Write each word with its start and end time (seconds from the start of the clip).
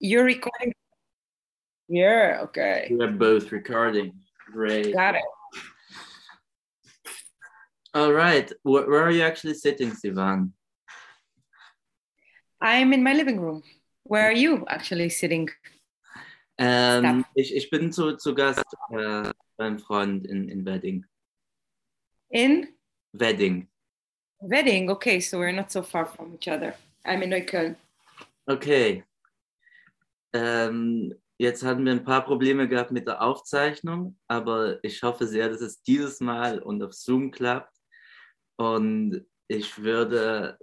You're 0.00 0.24
recording? 0.24 0.72
Yeah, 1.88 2.40
okay. 2.44 2.86
We're 2.90 3.10
both 3.10 3.50
recording. 3.50 4.12
Great. 4.52 4.94
Got 4.94 5.16
it. 5.16 5.22
All 7.94 8.12
right. 8.12 8.50
Where, 8.62 8.88
where 8.88 9.02
are 9.02 9.10
you 9.10 9.22
actually 9.22 9.54
sitting, 9.54 9.90
Sivan? 9.90 10.52
I'm 12.60 12.92
in 12.92 13.02
my 13.02 13.12
living 13.12 13.40
room. 13.40 13.62
Where 14.04 14.28
are 14.28 14.32
you 14.32 14.64
actually 14.68 15.08
sitting? 15.08 15.48
Ähm, 16.60 17.24
ich, 17.34 17.54
ich 17.54 17.70
bin 17.70 17.92
zu, 17.92 18.16
zu 18.16 18.34
Gast 18.34 18.64
äh, 18.90 19.32
beim 19.56 19.78
Freund 19.78 20.26
in, 20.26 20.48
in 20.48 20.64
Wedding. 20.64 21.04
In 22.30 22.68
Wedding. 23.12 23.66
Wedding. 24.42 24.90
Okay, 24.90 25.18
so 25.18 25.38
we're 25.38 25.52
not 25.52 25.72
so 25.72 25.82
far 25.82 26.06
from 26.06 26.34
each 26.34 26.46
other. 26.46 26.74
I'm 27.04 27.22
in 27.22 27.30
Neukölln. 27.30 27.76
Okay. 28.48 29.04
Ähm, 30.38 31.14
jetzt 31.36 31.64
hatten 31.64 31.84
wir 31.84 31.90
ein 31.90 32.04
paar 32.04 32.24
Probleme 32.24 32.68
gehabt 32.68 32.92
mit 32.92 33.08
der 33.08 33.20
Aufzeichnung, 33.22 34.16
aber 34.28 34.78
ich 34.84 35.02
hoffe 35.02 35.26
sehr, 35.26 35.48
dass 35.48 35.60
es 35.60 35.82
dieses 35.82 36.20
Mal 36.20 36.60
und 36.60 36.80
auf 36.80 36.92
Zoom 36.92 37.32
klappt. 37.32 37.76
Und 38.56 39.26
ich 39.48 39.82
würde 39.82 40.56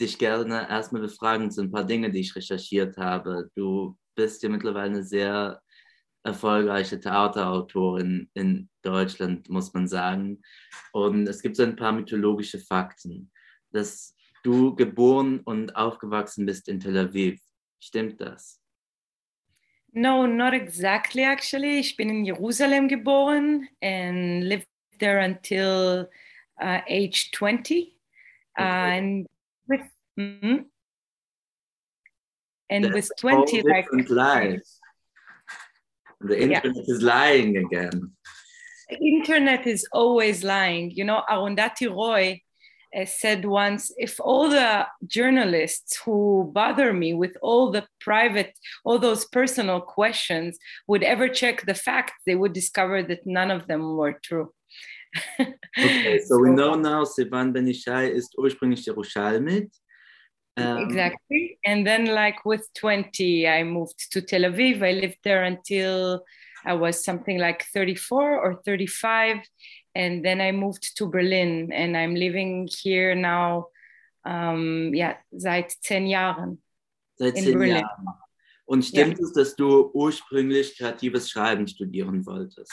dich 0.00 0.18
gerne 0.18 0.68
erstmal 0.68 1.02
befragen 1.02 1.52
zu 1.52 1.62
ein 1.62 1.70
paar 1.70 1.84
Dinge, 1.84 2.10
die 2.10 2.20
ich 2.20 2.34
recherchiert 2.34 2.96
habe. 2.96 3.48
Du 3.54 3.96
bist 4.16 4.42
ja 4.42 4.48
mittlerweile 4.48 4.96
eine 4.96 5.04
sehr 5.04 5.62
erfolgreiche 6.24 6.98
Theaterautorin 6.98 8.28
in 8.34 8.68
Deutschland, 8.82 9.48
muss 9.48 9.72
man 9.72 9.86
sagen. 9.86 10.42
Und 10.92 11.28
es 11.28 11.42
gibt 11.42 11.54
so 11.54 11.62
ein 11.62 11.76
paar 11.76 11.92
mythologische 11.92 12.58
Fakten, 12.58 13.30
dass 13.70 14.16
du 14.42 14.74
geboren 14.74 15.40
und 15.44 15.76
aufgewachsen 15.76 16.44
bist 16.44 16.68
in 16.68 16.80
Tel 16.80 16.98
Aviv. 16.98 17.40
Stimmt 17.78 18.20
das? 18.20 18.65
No, 19.96 20.26
not 20.26 20.52
exactly 20.52 21.24
actually. 21.24 21.78
Ich 21.78 21.96
bin 21.96 22.10
in 22.10 22.26
Jerusalem 22.26 22.86
geboren 22.86 23.62
and 23.80 24.46
lived 24.46 24.66
there 25.00 25.20
until 25.20 26.06
uh, 26.60 26.80
age 26.86 27.30
20. 27.30 27.96
Uh, 28.58 28.62
and 28.62 29.26
with 29.66 29.80
mm, 30.20 30.66
and 32.68 32.84
That's 32.84 32.94
with 32.94 33.10
20 33.18 33.62
all 33.62 33.70
like 33.70 33.86
lives. 34.10 34.80
The 36.20 36.40
Yeah. 36.42 36.60
internet 36.60 36.88
is 36.88 37.02
lying 37.02 37.56
again. 37.56 38.12
internet 39.00 39.66
is 39.66 39.88
always 39.92 40.44
lying. 40.44 40.90
You 40.90 41.04
know, 41.04 41.22
Arundhati 41.26 41.88
Roy 41.88 42.42
said 43.04 43.44
once, 43.44 43.92
if 43.96 44.18
all 44.20 44.48
the 44.48 44.86
journalists 45.06 46.00
who 46.04 46.50
bother 46.54 46.92
me 46.92 47.14
with 47.14 47.36
all 47.42 47.70
the 47.70 47.86
private, 48.00 48.52
all 48.84 48.98
those 48.98 49.24
personal 49.24 49.80
questions 49.80 50.58
would 50.86 51.02
ever 51.02 51.28
check 51.28 51.66
the 51.66 51.74
facts, 51.74 52.14
they 52.26 52.34
would 52.34 52.52
discover 52.52 53.02
that 53.02 53.26
none 53.26 53.50
of 53.50 53.66
them 53.66 53.96
were 53.96 54.18
true. 54.22 54.52
Okay, 55.78 56.18
so 56.24 56.38
we 56.38 56.50
know 56.50 56.74
now 56.74 57.04
Sivan 57.04 57.52
Ben 57.52 57.66
Yishai 57.66 58.08
ist 58.08 58.34
ursprünglich 58.38 58.82
Jerusalmit. 58.82 59.70
Um, 60.56 60.78
exactly. 60.78 61.58
And 61.66 61.86
then, 61.86 62.06
like 62.06 62.46
with 62.46 62.66
20, 62.74 63.46
I 63.46 63.62
moved 63.62 64.10
to 64.12 64.22
Tel 64.22 64.42
Aviv. 64.42 64.82
I 64.82 64.92
lived 64.92 65.18
there 65.22 65.44
until 65.44 66.24
I 66.64 66.72
was 66.72 67.04
something 67.04 67.38
like 67.38 67.64
34 67.74 68.40
or 68.40 68.60
35. 68.64 69.38
And 69.96 70.22
then 70.22 70.42
I 70.42 70.52
moved 70.52 70.96
to 70.98 71.06
Berlin 71.06 71.72
and 71.72 71.96
I'm 71.96 72.14
living 72.14 72.68
here 72.70 73.14
now, 73.14 73.68
um, 74.26 74.94
yeah, 74.94 75.16
seit 75.38 75.74
10 75.82 76.06
Jahren. 76.06 76.58
Seit 77.18 77.34
in 77.36 77.44
zehn 77.44 77.58
Berlin. 77.58 77.76
Jahren. 77.76 78.06
Und 78.66 78.84
stimmt 78.84 79.18
es, 79.20 79.32
dass 79.32 79.56
du 79.56 79.90
ursprünglich 79.94 80.76
kreatives 80.76 81.30
Schreiben 81.30 81.66
studieren 81.66 82.26
wolltest? 82.26 82.72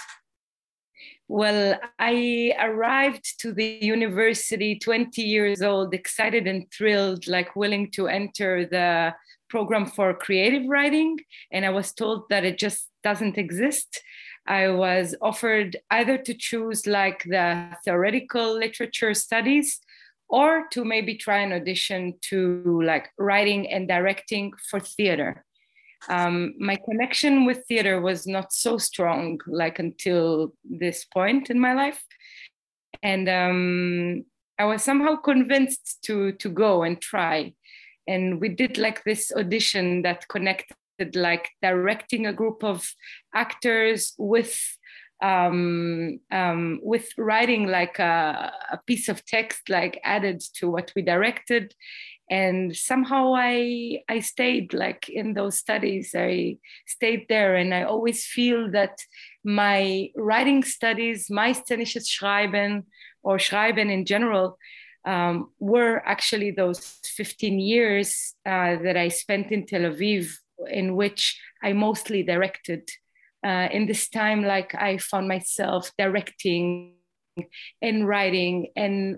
Well, 1.30 1.80
I 1.98 2.54
arrived 2.60 3.40
to 3.40 3.54
the 3.54 3.80
university 3.82 4.78
20 4.78 5.22
years 5.22 5.62
old, 5.62 5.94
excited 5.94 6.48
and 6.48 6.70
thrilled, 6.72 7.28
like 7.28 7.56
willing 7.56 7.92
to 7.92 8.08
enter 8.08 8.66
the 8.66 9.14
program 9.50 9.86
for 9.86 10.14
creative 10.14 10.68
writing. 10.68 11.20
And 11.52 11.66
I 11.66 11.70
was 11.70 11.94
told 11.94 12.28
that 12.30 12.44
it 12.44 12.58
just 12.58 12.90
doesn't 13.04 13.38
exist. 13.38 14.02
I 14.46 14.70
was 14.70 15.16
offered 15.22 15.78
either 15.90 16.18
to 16.18 16.34
choose 16.34 16.86
like 16.86 17.24
the 17.24 17.70
theoretical 17.86 18.58
literature 18.58 19.14
studies 19.14 19.80
or 20.28 20.68
to 20.72 20.84
maybe 20.84 21.16
try 21.16 21.40
an 21.40 21.54
audition 21.54 22.16
to 22.30 22.82
like 22.84 23.10
writing 23.18 23.70
and 23.70 23.88
directing 23.88 24.52
for 24.70 24.80
theater. 24.80 25.46
Um, 26.10 26.54
my 26.60 26.76
connection 26.76 27.46
with 27.46 27.66
theater 27.68 28.02
was 28.02 28.28
not 28.28 28.52
so 28.52 28.78
strong 28.78 29.40
like 29.48 29.80
until 29.80 30.54
this 30.64 31.06
point 31.06 31.50
in 31.50 31.60
my 31.60 31.74
life. 31.74 32.04
And 33.02 33.30
um, 33.30 34.26
i 34.60 34.66
was 34.66 34.84
somehow 34.84 35.16
convinced 35.16 36.04
to 36.04 36.34
to 36.34 36.50
go 36.50 36.84
and 36.84 37.00
try. 37.02 37.54
And 38.08 38.42
we 38.42 38.50
did 38.50 38.78
like 38.78 39.04
this 39.04 39.32
audition 39.32 40.02
that 40.02 40.28
connected 40.28 40.76
like 41.16 41.50
directing 41.62 42.26
a 42.26 42.34
group 42.34 42.64
of 42.64 42.90
actors 43.34 44.14
with 44.18 44.60
um, 45.22 46.20
um, 46.32 46.80
with 46.84 47.10
writing 47.18 47.68
like 47.68 47.98
a, 47.98 48.52
a 48.72 48.80
piece 48.86 49.08
of 49.08 49.26
text 49.26 49.70
like 49.70 50.00
added 50.04 50.42
to 50.56 50.70
what 50.70 50.92
we 50.96 51.02
directed. 51.02 51.74
And 52.30 52.76
somehow 52.76 53.34
i 53.36 54.00
i 54.10 54.20
stayed 54.20 54.74
like 54.74 55.10
in 55.10 55.34
those 55.34 55.58
studies. 55.58 56.16
I 56.18 56.58
stayed 56.88 57.26
there 57.28 57.56
and 57.56 57.74
i 57.74 57.84
always 57.84 58.26
feel 58.26 58.72
that 58.72 58.98
my 59.44 60.10
writing 60.16 60.64
studies 60.64 61.30
my 61.30 61.52
szenisches 61.52 62.08
schreiben 62.08 62.84
or 63.24 63.38
schreiben 63.38 63.90
in 63.92 64.06
general 64.06 64.58
um, 65.06 65.50
were 65.60 66.02
actually 66.06 66.52
those 66.52 66.80
15 67.04 67.60
years 67.60 68.36
uh, 68.46 68.78
that 68.84 68.96
i 68.96 69.10
spent 69.10 69.52
in 69.52 69.66
tel 69.66 69.82
aviv 69.82 70.32
in 70.70 70.96
which 70.96 71.40
i 71.62 71.74
mostly 71.74 72.24
directed 72.24 72.90
uh, 73.46 73.68
in 73.72 73.86
this 73.86 74.10
time 74.10 74.44
like 74.44 74.74
i 74.76 74.98
found 74.98 75.28
myself 75.28 75.92
directing 75.98 76.94
and 77.82 78.08
writing 78.08 78.68
and 78.76 79.18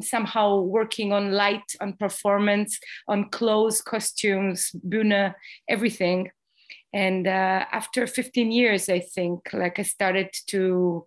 somehow 0.00 0.60
working 0.60 1.12
on 1.12 1.32
light, 1.32 1.74
on 1.80 1.94
performance, 1.94 2.78
on 3.06 3.30
clothes, 3.30 3.80
costumes, 3.80 4.70
Bühne, 4.86 5.34
everything. 5.68 6.30
And 6.92 7.26
uh, 7.26 7.64
after 7.72 8.06
15 8.06 8.50
years, 8.50 8.88
I 8.88 9.00
think, 9.00 9.52
like 9.52 9.78
I 9.78 9.82
started 9.82 10.30
to 10.48 11.04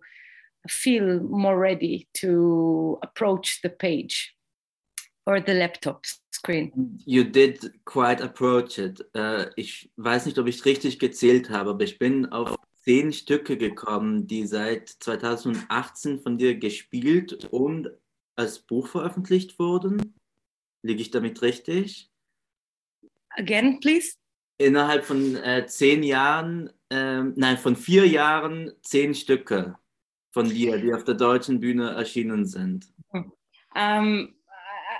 feel 0.68 1.20
more 1.20 1.58
ready 1.58 2.08
to 2.14 2.98
approach 3.02 3.60
the 3.62 3.70
page 3.70 4.34
or 5.26 5.40
the 5.44 5.54
laptop 5.54 6.04
screen. 6.32 6.98
You 7.04 7.24
did 7.24 7.84
quite 7.84 8.20
approach 8.22 8.78
it. 8.78 9.04
Äh, 9.14 9.50
ich 9.56 9.90
weiß 9.96 10.26
nicht, 10.26 10.38
ob 10.38 10.48
ich 10.48 10.64
richtig 10.64 10.98
gezählt 10.98 11.50
habe, 11.50 11.70
aber 11.70 11.84
ich 11.84 11.98
bin 11.98 12.26
auf 12.26 12.56
zehn 12.84 13.12
Stücke 13.12 13.56
gekommen, 13.56 14.26
die 14.26 14.46
seit 14.46 14.88
2018 14.88 16.20
von 16.20 16.38
dir 16.38 16.56
gespielt 16.56 17.44
und 17.50 17.90
als 18.34 18.58
Buch 18.58 18.88
veröffentlicht 18.88 19.58
wurden. 19.58 20.14
Liege 20.82 21.02
ich 21.02 21.10
damit 21.10 21.42
richtig? 21.42 22.10
Again, 23.30 23.78
please. 23.80 24.16
Innerhalb 24.58 25.04
von 25.04 25.36
äh, 25.36 25.66
zehn 25.66 26.02
Jahren, 26.02 26.70
ähm, 26.90 27.34
nein, 27.36 27.56
von 27.56 27.76
vier 27.76 28.06
Jahren 28.06 28.72
zehn 28.82 29.14
Stücke 29.14 29.76
von 30.32 30.48
dir, 30.48 30.78
die 30.78 30.92
auf 30.92 31.04
der 31.04 31.14
deutschen 31.14 31.60
Bühne 31.60 31.90
erschienen 31.90 32.46
sind. 32.46 32.92
Um, 33.74 34.34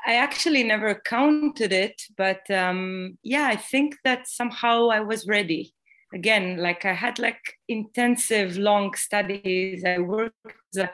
I 0.05 0.15
actually 0.15 0.65
never 0.65 0.95
counted 0.95 1.73
it, 1.73 2.03
but 2.17 2.51
um, 2.51 3.19
yeah, 3.23 3.47
I 3.47 3.57
think 3.57 3.97
that 4.05 4.27
somehow 4.27 4.89
I 4.89 5.01
was 5.01 5.27
ready. 5.27 5.75
Again, 6.13 6.59
like 6.59 6.85
I 6.85 6.93
had 6.93 7.19
like 7.19 7.41
intensive, 7.69 8.59
long 8.59 8.95
studies. 8.95 9.85
I 9.85 9.99
worked 9.99 10.35
as 10.75 10.83
a 10.83 10.91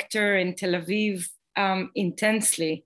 actor 0.00 0.36
in 0.36 0.54
Tel 0.54 0.72
Aviv 0.72 1.26
um, 1.56 1.90
intensely. 1.94 2.84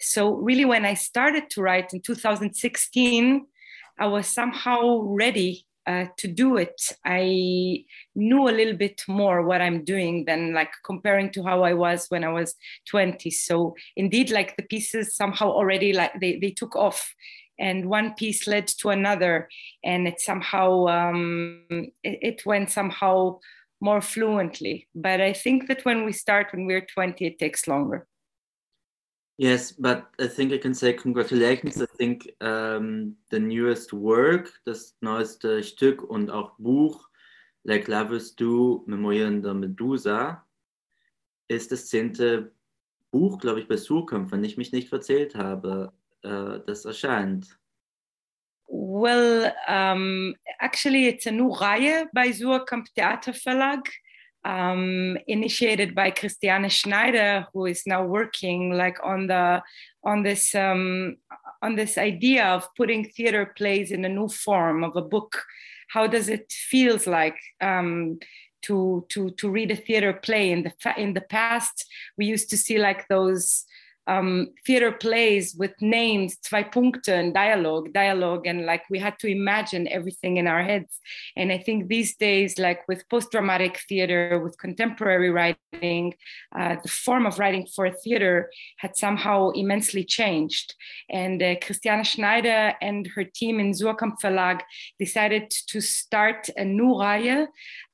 So 0.00 0.34
really, 0.34 0.64
when 0.64 0.84
I 0.84 0.94
started 0.94 1.50
to 1.50 1.62
write 1.62 1.92
in 1.92 2.00
2016, 2.00 3.46
I 3.98 4.06
was 4.06 4.26
somehow 4.26 5.00
ready 5.02 5.66
uh, 5.86 6.06
to 6.16 6.28
do 6.28 6.56
it. 6.56 6.80
I 7.04 7.84
knew 8.14 8.48
a 8.48 8.50
little 8.50 8.76
bit 8.76 9.02
more 9.08 9.42
what 9.42 9.60
I'm 9.60 9.84
doing 9.84 10.24
than 10.24 10.52
like 10.52 10.70
comparing 10.84 11.30
to 11.32 11.42
how 11.42 11.62
I 11.62 11.74
was 11.74 12.06
when 12.08 12.24
I 12.24 12.28
was 12.28 12.54
20. 12.88 13.30
So 13.30 13.74
indeed, 13.96 14.30
like 14.30 14.56
the 14.56 14.62
pieces 14.62 15.16
somehow 15.16 15.50
already 15.50 15.92
like 15.92 16.12
they, 16.20 16.38
they 16.38 16.50
took 16.50 16.76
off 16.76 17.14
and 17.58 17.88
one 17.88 18.14
piece 18.14 18.46
led 18.46 18.66
to 18.66 18.90
another 18.90 19.48
and 19.84 20.08
it 20.08 20.20
somehow 20.20 20.86
um, 20.86 21.64
it, 21.70 22.18
it 22.22 22.46
went 22.46 22.70
somehow 22.70 23.38
more 23.80 24.00
fluently. 24.00 24.88
But 24.94 25.20
I 25.20 25.32
think 25.32 25.68
that 25.68 25.84
when 25.84 26.04
we 26.04 26.12
start 26.12 26.52
when 26.52 26.66
we're 26.66 26.86
20, 26.86 27.26
it 27.26 27.38
takes 27.38 27.66
longer. 27.66 28.06
Yes, 29.42 29.72
but 29.72 30.06
I 30.20 30.28
think 30.28 30.52
I 30.52 30.58
can 30.58 30.72
say 30.72 30.92
congratulations. 30.92 31.82
I 31.82 31.86
think 31.98 32.30
um, 32.40 33.16
the 33.32 33.40
newest 33.40 33.92
work, 33.92 34.52
das 34.64 34.94
neueste 35.00 35.64
Stück 35.64 36.00
und 36.00 36.30
auch 36.30 36.52
Buch, 36.58 37.08
Like 37.64 37.88
Lovest 37.88 38.40
Du, 38.40 38.84
Memorien 38.86 39.42
der 39.42 39.54
Medusa, 39.54 40.46
ist 41.48 41.72
das 41.72 41.88
zehnte 41.88 42.52
Buch, 43.10 43.40
glaube 43.40 43.58
ich, 43.58 43.66
bei 43.66 43.76
Surkamp, 43.76 44.30
wenn 44.30 44.44
ich 44.44 44.56
mich 44.56 44.70
nicht 44.70 44.88
verzählt 44.88 45.34
habe, 45.34 45.92
äh, 46.22 46.60
das 46.64 46.84
erscheint. 46.84 47.58
Well, 48.68 49.52
um, 49.66 50.36
actually, 50.60 51.08
it's 51.08 51.26
a 51.26 51.32
new 51.32 51.50
Reihe 51.50 52.08
bei 52.12 52.30
Surkamp 52.30 52.86
Theaterverlag. 52.94 53.90
Um, 54.44 55.16
initiated 55.26 55.94
by 55.94 56.10
Christiane 56.10 56.68
Schneider, 56.68 57.46
who 57.52 57.66
is 57.66 57.86
now 57.86 58.04
working 58.04 58.72
like 58.72 58.98
on 59.04 59.26
the 59.26 59.62
on 60.04 60.22
this 60.22 60.54
um, 60.54 61.16
on 61.62 61.76
this 61.76 61.96
idea 61.96 62.46
of 62.46 62.68
putting 62.76 63.04
theater 63.04 63.52
plays 63.56 63.92
in 63.92 64.04
a 64.04 64.08
new 64.08 64.28
form 64.28 64.82
of 64.82 64.96
a 64.96 65.02
book. 65.02 65.44
How 65.88 66.06
does 66.06 66.28
it 66.28 66.50
feels 66.50 67.06
like 67.06 67.38
um, 67.60 68.18
to 68.62 69.06
to 69.10 69.30
to 69.30 69.50
read 69.50 69.70
a 69.70 69.76
theater 69.76 70.12
play? 70.12 70.50
In 70.50 70.64
the 70.64 70.94
in 70.96 71.14
the 71.14 71.20
past, 71.20 71.86
we 72.18 72.26
used 72.26 72.50
to 72.50 72.56
see 72.56 72.78
like 72.78 73.06
those 73.08 73.64
um, 74.06 74.48
theater 74.66 74.90
plays 74.90 75.54
with 75.56 75.72
names, 75.80 76.36
zwei 76.42 76.64
Punkte, 76.64 77.08
and 77.08 77.32
dialogue, 77.32 77.92
dialogue, 77.92 78.46
and 78.46 78.66
like 78.66 78.82
we 78.90 78.98
had 78.98 79.18
to 79.20 79.28
imagine 79.28 79.86
everything 79.88 80.36
in 80.36 80.46
our 80.46 80.62
heads. 80.62 80.98
And 81.36 81.52
I 81.52 81.58
think 81.58 81.88
these 81.88 82.16
days, 82.16 82.58
like 82.58 82.86
with 82.88 83.08
post-dramatic 83.08 83.80
theater, 83.88 84.40
with 84.42 84.58
contemporary 84.58 85.30
writing, 85.30 86.14
uh, 86.54 86.76
the 86.82 86.88
form 86.88 87.26
of 87.26 87.38
writing 87.38 87.66
for 87.74 87.90
theater 87.90 88.50
had 88.78 88.96
somehow 88.96 89.50
immensely 89.50 90.04
changed. 90.04 90.74
And 91.08 91.42
uh, 91.42 91.56
Christiane 91.62 92.04
Schneider 92.04 92.74
and 92.80 93.06
her 93.14 93.24
team 93.24 93.60
in 93.60 93.72
Suhrkamp 93.72 94.20
Verlag 94.22 94.60
decided 94.98 95.50
to 95.68 95.80
start 95.80 96.48
a 96.56 96.64
new 96.64 96.94
Reihe 96.94 97.46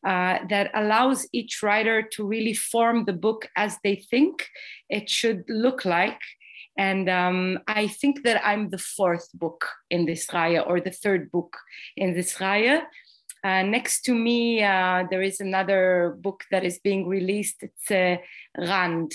uh, 0.07 0.39
that 0.49 0.71
allows 0.75 1.27
each 1.33 1.63
writer 1.63 2.03
to 2.03 2.27
really 2.27 2.55
form 2.55 3.05
the 3.05 3.13
book 3.13 3.49
as 3.57 3.77
they 3.83 3.97
think 3.97 4.47
it 4.89 5.11
should 5.11 5.45
look 5.49 5.85
like. 5.85 6.21
And 6.77 7.09
um, 7.11 7.59
I 7.67 7.89
think 7.89 8.23
that 8.23 8.41
I'm 8.47 8.71
the 8.71 8.79
fourth 8.79 9.29
book 9.35 9.67
in 9.91 10.07
this 10.07 10.27
raya 10.27 10.65
or 10.65 10.81
the 10.81 10.93
third 10.93 11.33
book 11.33 11.57
in 11.97 12.15
this 12.15 12.35
Reihe. 12.35 12.83
Uh, 13.43 13.63
next 13.63 14.03
to 14.03 14.15
me, 14.15 14.63
uh, 14.63 15.05
there 15.11 15.23
is 15.23 15.41
another 15.41 16.17
book 16.21 16.45
that 16.53 16.65
is 16.65 16.79
being 16.79 17.09
released. 17.09 17.63
It's 17.63 17.91
uh, 17.91 18.17
Rand 18.57 19.13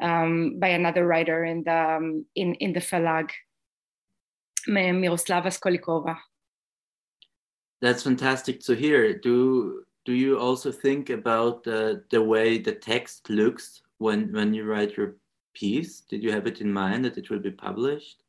um, 0.00 0.58
by 0.60 0.68
another 0.68 1.06
writer 1.06 1.44
in 1.44 1.64
the, 1.64 1.96
um, 1.96 2.26
in, 2.36 2.54
in 2.54 2.72
the 2.72 2.80
Verlag, 2.80 3.30
Miroslava 4.68 5.50
Svolikova. 5.50 6.16
That's 7.80 8.02
fantastic 8.02 8.60
to 8.66 8.74
hear. 8.74 9.18
Do 9.18 9.84
do 10.04 10.12
you 10.12 10.38
also 10.38 10.72
think 10.72 11.10
about 11.10 11.64
the, 11.64 12.02
the 12.10 12.22
way 12.22 12.58
the 12.58 12.72
text 12.72 13.28
looks 13.28 13.82
when 13.98 14.32
when 14.32 14.54
you 14.54 14.64
write 14.64 14.96
your 14.96 15.16
piece? 15.54 16.00
Did 16.00 16.22
you 16.22 16.32
have 16.32 16.46
it 16.46 16.60
in 16.60 16.72
mind 16.72 17.04
that 17.04 17.18
it 17.18 17.30
will 17.30 17.38
be 17.38 17.50
published? 17.50 18.22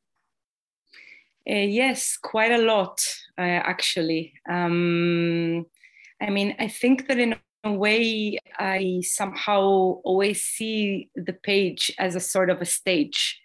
Uh, 1.50 1.56
yes 1.56 2.18
quite 2.18 2.51
a 2.51 2.57
lot 2.57 3.01
uh, 3.38 3.41
actually. 3.41 4.33
Um, 4.50 5.65
i 6.21 6.29
mean 6.29 6.56
i 6.59 6.68
think 6.68 7.07
that 7.07 7.18
in 7.18 7.35
a 7.63 7.73
way 7.73 8.38
i 8.59 9.01
somehow 9.03 9.62
always 10.03 10.44
see 10.44 11.09
the 11.15 11.33
page 11.33 11.91
as 11.97 12.15
a 12.15 12.19
sort 12.19 12.50
of 12.50 12.62
a 12.62 12.65
stage. 12.65 13.39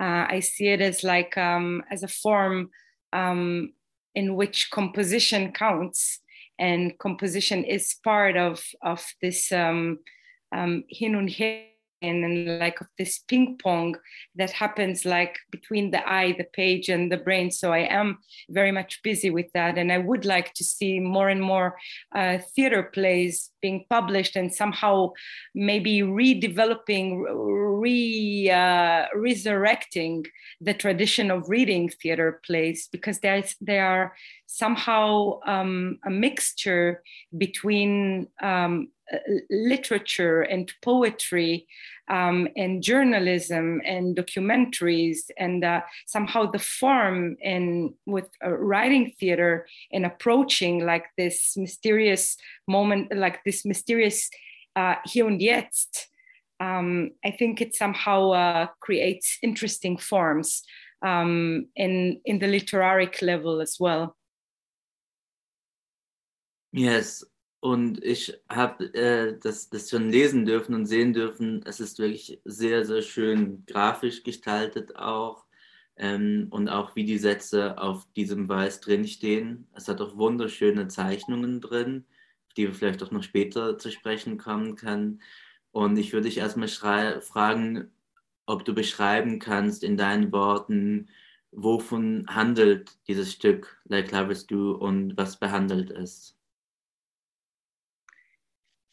Uh, 0.00 0.26
i 0.28 0.40
see 0.40 0.68
it 0.68 0.80
as 0.80 1.02
like 1.02 1.36
um, 1.38 1.82
as 1.90 2.02
a 2.02 2.08
form 2.08 2.70
um, 3.12 3.72
in 4.14 4.36
which 4.36 4.70
composition 4.70 5.52
counts 5.52 6.20
and 6.60 6.96
composition 6.98 7.64
is 7.64 7.96
part 8.04 8.36
of 8.36 8.62
of 8.82 9.04
this 9.20 9.50
um, 9.50 9.98
um, 10.52 10.84
hin 10.88 11.16
und 11.16 11.28
her 11.28 11.69
and 12.02 12.58
like 12.58 12.80
of 12.80 12.86
this 12.98 13.18
ping 13.28 13.58
pong 13.62 13.96
that 14.36 14.50
happens 14.50 15.04
like 15.04 15.36
between 15.50 15.90
the 15.90 16.08
eye 16.10 16.34
the 16.36 16.44
page 16.44 16.88
and 16.88 17.10
the 17.10 17.16
brain. 17.16 17.50
So 17.50 17.72
i 17.72 17.80
am 17.80 18.18
very 18.48 18.72
much 18.72 19.02
busy 19.02 19.30
with 19.30 19.46
that. 19.54 19.78
And 19.78 19.92
i 19.92 19.98
would 19.98 20.24
like 20.24 20.54
to 20.54 20.64
see 20.64 21.00
more 21.00 21.28
and 21.28 21.42
more 21.42 21.76
uh, 22.14 22.38
theater 22.54 22.82
plays 22.82 23.50
being 23.62 23.84
published 23.90 24.36
and 24.36 24.54
somehow 24.54 25.12
maybe 25.54 26.00
redeveloping 26.00 27.24
re 27.80 28.50
uh, 28.50 29.06
resurrecting 29.14 30.24
the 30.60 30.74
tradition 30.74 31.30
of 31.30 31.48
reading 31.48 31.88
theater 31.88 32.40
plays 32.46 32.88
because 32.90 33.18
they 33.20 33.44
they 33.60 33.78
are 33.78 34.14
somehow 34.46 35.38
um, 35.46 35.98
a 36.04 36.10
mixture 36.10 37.02
between 37.36 38.26
um, 38.42 38.88
literature 39.50 40.42
and 40.42 40.72
poetry 40.82 41.66
um, 42.08 42.48
and 42.56 42.82
journalism 42.82 43.80
and 43.84 44.16
documentaries 44.16 45.30
and 45.38 45.64
uh, 45.64 45.80
somehow 46.06 46.50
the 46.50 46.58
form 46.58 47.36
in 47.40 47.94
with 48.06 48.28
uh, 48.44 48.50
writing 48.50 49.12
theater 49.18 49.66
and 49.92 50.04
approaching 50.04 50.84
like 50.84 51.06
this 51.16 51.56
mysterious 51.56 52.36
moment 52.66 53.14
like 53.16 53.42
this 53.44 53.64
mysterious 53.64 54.28
uh, 54.76 54.96
hier 55.04 55.26
und 55.26 55.40
jetzt 55.40 56.08
um, 56.60 57.12
I 57.24 57.30
think 57.30 57.60
it 57.60 57.74
somehow 57.74 58.32
uh, 58.32 58.66
creates 58.80 59.38
interesting 59.42 59.96
forms 59.96 60.62
um, 61.02 61.66
in 61.74 62.20
in 62.24 62.38
the 62.38 62.46
literary 62.46 63.10
level 63.22 63.60
as 63.60 63.76
well. 63.80 64.16
Yes, 66.72 67.24
Und 67.60 68.02
ich 68.02 68.34
habe 68.48 68.84
äh, 68.94 69.38
das, 69.38 69.68
das 69.68 69.90
schon 69.90 70.08
lesen 70.08 70.46
dürfen 70.46 70.74
und 70.74 70.86
sehen 70.86 71.12
dürfen. 71.12 71.62
Es 71.66 71.78
ist 71.78 71.98
wirklich 71.98 72.40
sehr, 72.44 72.86
sehr 72.86 73.02
schön 73.02 73.64
grafisch 73.66 74.22
gestaltet 74.22 74.96
auch. 74.96 75.44
Ähm, 75.96 76.48
und 76.50 76.70
auch 76.70 76.96
wie 76.96 77.04
die 77.04 77.18
Sätze 77.18 77.78
auf 77.78 78.06
diesem 78.16 78.48
Weiß 78.48 78.80
drinstehen. 78.80 79.68
Es 79.74 79.88
hat 79.88 80.00
auch 80.00 80.16
wunderschöne 80.16 80.88
Zeichnungen 80.88 81.60
drin, 81.60 82.06
die 82.56 82.66
wir 82.66 82.74
vielleicht 82.74 83.02
auch 83.02 83.10
noch 83.10 83.22
später 83.22 83.76
zu 83.78 83.90
sprechen 83.90 84.38
kommen 84.38 84.76
können. 84.76 85.20
Und 85.72 85.98
ich 85.98 86.12
würde 86.14 86.28
dich 86.28 86.38
erstmal 86.38 86.68
fragen, 86.68 87.90
ob 88.46 88.64
du 88.64 88.74
beschreiben 88.74 89.38
kannst 89.38 89.84
in 89.84 89.96
deinen 89.98 90.32
Worten, 90.32 91.08
wovon 91.52 92.26
handelt 92.28 92.92
dieses 93.06 93.32
Stück 93.32 93.80
Like 93.84 94.10
Lovers 94.12 94.46
Do 94.46 94.72
und 94.72 95.16
was 95.16 95.38
behandelt 95.38 95.90
es? 95.90 96.39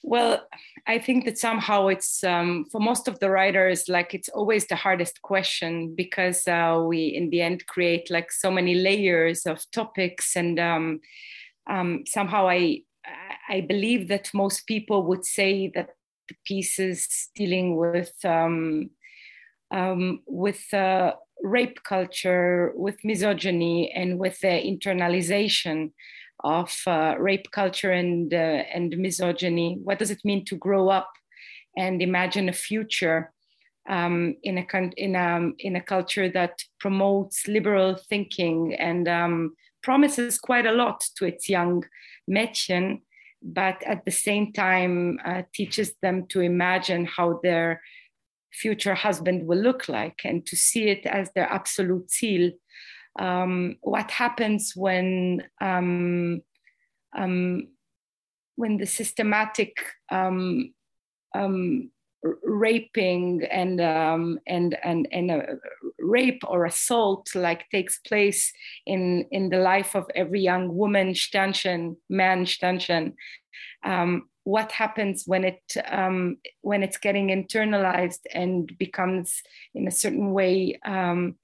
Well, 0.03 0.47
I 0.85 0.99
think 0.99 1.25
that 1.25 1.37
somehow 1.37 1.87
it's 1.87 2.23
um, 2.23 2.65
for 2.71 2.79
most 2.79 3.07
of 3.07 3.19
the 3.19 3.29
writers, 3.29 3.89
like 3.89 4.13
it's 4.13 4.29
always 4.29 4.67
the 4.67 4.75
hardest 4.75 5.21
question 5.21 5.93
because 5.95 6.47
uh, 6.47 6.81
we, 6.85 7.07
in 7.07 7.29
the 7.29 7.41
end, 7.41 7.65
create 7.67 8.09
like 8.09 8.31
so 8.31 8.51
many 8.51 8.75
layers 8.75 9.45
of 9.45 9.65
topics, 9.71 10.35
and 10.35 10.59
um, 10.59 10.99
um, 11.69 12.03
somehow 12.07 12.47
I, 12.47 12.81
I 13.49 13.61
believe 13.61 14.07
that 14.09 14.29
most 14.33 14.67
people 14.67 15.03
would 15.03 15.25
say 15.25 15.71
that 15.75 15.89
the 16.29 16.35
pieces 16.45 17.29
dealing 17.35 17.75
with 17.75 18.13
um, 18.23 18.91
um, 19.71 20.21
with 20.27 20.73
uh, 20.73 21.13
rape 21.43 21.83
culture, 21.83 22.71
with 22.75 22.97
misogyny, 23.03 23.91
and 23.93 24.19
with 24.19 24.39
the 24.41 24.47
internalization 24.47 25.91
of 26.47 26.73
uh, 26.87 27.15
rape 27.19 27.51
culture 27.51 27.91
and 27.91 28.33
uh, 28.33 28.63
and 28.73 28.97
misogyny. 28.97 29.77
What 29.83 29.99
does 29.99 30.11
it 30.11 30.21
mean 30.23 30.45
to 30.45 30.55
grow 30.55 30.89
up 30.89 31.11
and 31.77 32.01
imagine 32.01 32.49
a 32.49 32.53
future 32.53 33.31
um, 33.89 34.35
in 34.43 34.57
a 34.57 34.65
in 34.97 35.15
a 35.15 35.51
in 35.59 35.75
a 35.75 35.81
culture 35.81 36.29
that 36.29 36.63
promotes 36.79 37.47
liberal 37.47 37.95
thinking 38.09 38.73
and 38.75 39.07
um, 39.07 39.55
promises 39.83 40.37
quite 40.39 40.65
a 40.65 40.71
lot 40.71 41.03
to 41.17 41.25
its 41.25 41.47
young 41.47 41.83
Mädchen, 42.29 43.01
but 43.41 43.81
at 43.83 44.03
the 44.05 44.11
same 44.11 44.51
time 44.51 45.19
uh, 45.25 45.43
teaches 45.53 45.93
them 46.01 46.27
to 46.27 46.41
imagine 46.41 47.05
how 47.05 47.39
their 47.43 47.81
future 48.51 48.95
husband 48.95 49.47
will 49.47 49.59
look 49.59 49.87
like 49.87 50.19
and 50.25 50.45
to 50.45 50.55
see 50.55 50.89
it 50.89 51.05
as 51.05 51.31
their 51.33 51.49
absolute 51.49 52.07
Ziel 52.07 52.51
um, 53.17 53.77
what 53.81 54.11
happens 54.11 54.73
when 54.75 55.43
um, 55.61 56.41
um, 57.17 57.67
when 58.55 58.77
the 58.77 58.85
systematic 58.85 59.73
um, 60.11 60.73
um, 61.35 61.91
raping 62.43 63.43
and 63.49 63.79
um, 63.81 64.39
and 64.47 64.77
and 64.83 65.07
and 65.11 65.31
uh, 65.31 65.41
rape 65.99 66.41
or 66.47 66.65
assault 66.65 67.33
like 67.35 67.69
takes 67.69 67.99
place 67.99 68.51
in 68.85 69.25
in 69.31 69.49
the 69.49 69.59
life 69.59 69.95
of 69.95 70.05
every 70.15 70.41
young 70.41 70.75
woman, 70.75 71.13
Sternchen, 71.13 71.95
man, 72.09 72.45
Sternchen. 72.45 73.13
what 74.43 74.71
happens 74.71 75.23
when 75.25 75.43
it 75.43 75.61
um, 75.89 76.37
when 76.61 76.81
it's 76.81 76.97
getting 76.97 77.27
internalized 77.27 78.21
and 78.33 78.71
becomes 78.77 79.41
in 79.75 79.87
a 79.87 79.91
certain 79.91 80.31
way 80.31 80.79
um, 80.85 81.35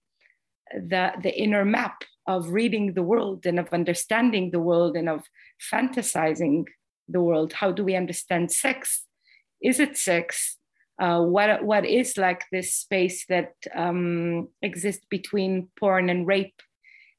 the 0.74 1.12
the 1.22 1.34
inner 1.36 1.66
map 1.66 2.04
of 2.28 2.50
reading 2.50 2.94
the 2.94 3.04
world 3.04 3.46
and 3.46 3.60
of 3.60 3.74
understanding 3.74 4.52
the 4.52 4.60
world 4.60 4.96
and 4.96 5.10
of 5.10 5.24
fantasizing 5.72 6.66
the 7.08 7.22
world. 7.22 7.54
How 7.54 7.72
do 7.72 7.84
we 7.84 7.96
understand 7.96 8.52
sex? 8.52 9.06
Is 9.62 9.80
it 9.80 9.98
sex? 9.98 10.58
Uh, 11.00 11.22
what 11.22 11.64
what 11.64 11.86
is 11.86 12.18
like 12.18 12.44
this 12.52 12.74
space 12.74 13.26
that 13.28 13.54
um, 13.76 14.50
exists 14.62 15.06
between 15.10 15.70
porn 15.80 16.10
and 16.10 16.28
rape? 16.28 16.62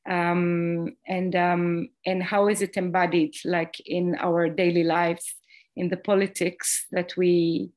Um, 0.08 0.96
and 1.06 1.34
um, 1.34 1.88
and 2.04 2.22
how 2.22 2.48
is 2.48 2.60
it 2.60 2.76
embodied 2.76 3.34
like 3.44 3.80
in 3.86 4.16
our 4.20 4.48
daily 4.48 4.84
lives 4.84 5.34
in 5.76 5.88
the 5.88 5.96
politics 5.96 6.86
that 6.92 7.16
we 7.16 7.70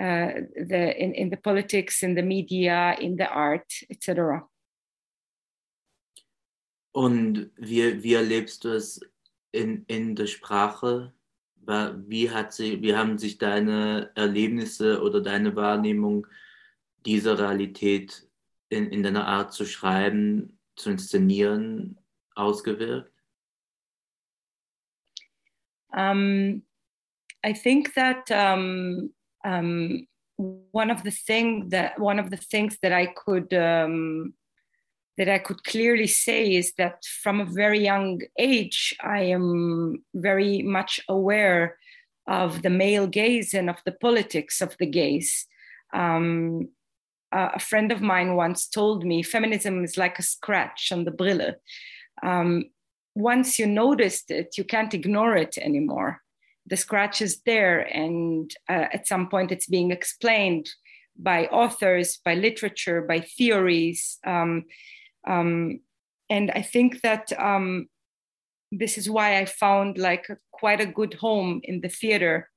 uh, 0.00 0.30
the 0.54 0.94
in, 0.96 1.14
in 1.14 1.30
the 1.30 1.36
politics 1.36 2.02
in 2.02 2.14
the 2.14 2.22
media 2.22 2.96
in 3.00 3.16
the 3.16 3.26
art 3.26 3.72
etc 3.90 4.42
und 6.96 7.50
wie, 7.58 8.02
wie 8.02 8.14
erlebst 8.14 8.64
du 8.64 8.70
es 8.70 8.98
in, 9.52 9.84
in 9.86 10.16
der 10.16 10.26
Sprache 10.26 11.12
wie, 11.66 12.30
hat 12.30 12.54
sie, 12.54 12.80
wie 12.80 12.96
haben 12.96 13.18
sich 13.18 13.36
deine 13.36 14.12
Erlebnisse 14.14 15.02
oder 15.02 15.20
deine 15.20 15.54
Wahrnehmung 15.56 16.26
dieser 17.04 17.38
Realität 17.38 18.26
in, 18.70 18.86
in 18.86 19.02
deiner 19.02 19.26
Art 19.26 19.52
zu 19.52 19.66
schreiben, 19.66 20.58
zu 20.74 20.90
inszenieren, 20.90 21.98
ausgewirkt? 22.34 23.12
Um, 25.92 26.62
I 27.44 27.52
think 27.52 27.92
that 27.94 28.30
um, 28.30 29.12
um, 29.44 30.06
one 30.72 30.90
of 30.90 31.02
the 31.02 31.10
thing 31.10 31.68
that 31.68 31.98
one 31.98 32.18
of 32.18 32.30
the 32.30 32.38
things 32.38 32.78
that 32.80 32.92
I 32.92 33.08
could 33.08 33.52
um, 33.52 34.32
that 35.16 35.28
I 35.28 35.38
could 35.38 35.64
clearly 35.64 36.06
say 36.06 36.54
is 36.54 36.72
that 36.78 37.04
from 37.22 37.40
a 37.40 37.46
very 37.46 37.82
young 37.82 38.20
age, 38.38 38.94
I 39.00 39.22
am 39.22 40.04
very 40.14 40.62
much 40.62 41.00
aware 41.08 41.78
of 42.26 42.62
the 42.62 42.70
male 42.70 43.06
gaze 43.06 43.54
and 43.54 43.70
of 43.70 43.76
the 43.84 43.92
politics 43.92 44.60
of 44.60 44.76
the 44.78 44.86
gaze. 44.86 45.46
Um, 45.94 46.68
a 47.32 47.58
friend 47.58 47.92
of 47.92 48.00
mine 48.00 48.34
once 48.34 48.66
told 48.66 49.04
me 49.04 49.22
feminism 49.22 49.84
is 49.84 49.96
like 49.96 50.18
a 50.18 50.22
scratch 50.22 50.90
on 50.92 51.04
the 51.04 51.10
brille. 51.10 51.54
Um, 52.22 52.64
once 53.14 53.58
you 53.58 53.66
noticed 53.66 54.30
it, 54.30 54.58
you 54.58 54.64
can't 54.64 54.94
ignore 54.94 55.36
it 55.36 55.56
anymore. 55.58 56.22
The 56.66 56.76
scratch 56.76 57.22
is 57.22 57.42
there, 57.46 57.80
and 57.80 58.50
uh, 58.68 58.86
at 58.92 59.06
some 59.06 59.28
point, 59.28 59.52
it's 59.52 59.66
being 59.66 59.90
explained 59.90 60.68
by 61.16 61.46
authors, 61.46 62.18
by 62.24 62.34
literature, 62.34 63.02
by 63.02 63.20
theories. 63.20 64.18
Um, 64.26 64.64
um, 65.26 65.80
and 66.28 66.50
I 66.50 66.62
think 66.62 67.02
that 67.02 67.32
um, 67.38 67.88
this 68.72 68.98
is 68.98 69.08
why 69.08 69.38
I 69.38 69.44
found 69.44 69.98
like 69.98 70.26
quite 70.50 70.80
a 70.80 70.86
good 70.86 71.14
home 71.14 71.60
in 71.64 71.80
the 71.80 71.88
theater. 71.88 72.50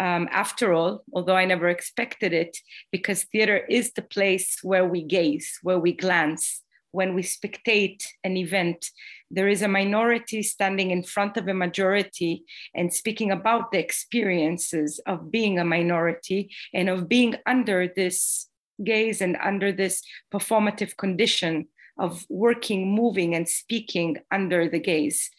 Um, 0.00 0.28
after 0.30 0.72
all, 0.72 1.02
although 1.12 1.34
I 1.34 1.44
never 1.44 1.68
expected 1.68 2.32
it, 2.32 2.56
because 2.92 3.24
theater 3.24 3.56
is 3.56 3.92
the 3.92 4.02
place 4.02 4.58
where 4.62 4.86
we 4.86 5.02
gaze, 5.02 5.58
where 5.62 5.80
we 5.80 5.92
glance, 5.92 6.62
when 6.92 7.14
we 7.14 7.22
spectate 7.22 8.04
an 8.24 8.36
event. 8.36 8.90
There 9.30 9.48
is 9.48 9.62
a 9.62 9.68
minority 9.68 10.42
standing 10.42 10.90
in 10.90 11.02
front 11.02 11.36
of 11.36 11.48
a 11.48 11.54
majority 11.54 12.44
and 12.74 12.92
speaking 12.92 13.30
about 13.30 13.72
the 13.72 13.78
experiences 13.78 15.00
of 15.06 15.30
being 15.30 15.58
a 15.58 15.64
minority 15.64 16.50
and 16.72 16.88
of 16.88 17.08
being 17.08 17.34
under 17.46 17.88
this 17.94 18.48
gaze 18.82 19.20
and 19.20 19.36
under 19.42 19.72
this 19.72 20.02
performative 20.32 20.96
condition 20.96 21.66
of 21.98 22.24
working, 22.28 22.94
moving, 22.94 23.34
and 23.34 23.48
speaking 23.48 24.16
under 24.30 24.68
the 24.68 24.78
gaze. 24.78 25.30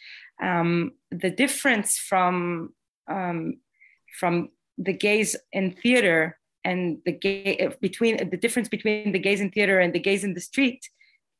Um, 0.41 0.93
the 1.11 1.29
difference 1.29 1.97
from 1.97 2.73
um, 3.07 3.55
from 4.19 4.49
the 4.77 4.93
gaze 4.93 5.35
in 5.51 5.71
theater 5.71 6.37
and 6.63 6.99
the 7.05 7.11
gaze 7.11 7.73
between 7.81 8.29
the 8.29 8.37
difference 8.37 8.69
between 8.69 9.11
the 9.11 9.19
gaze 9.19 9.41
in 9.41 9.51
theater 9.51 9.79
and 9.79 9.93
the 9.93 9.99
gaze 9.99 10.23
in 10.23 10.33
the 10.33 10.41
street 10.41 10.87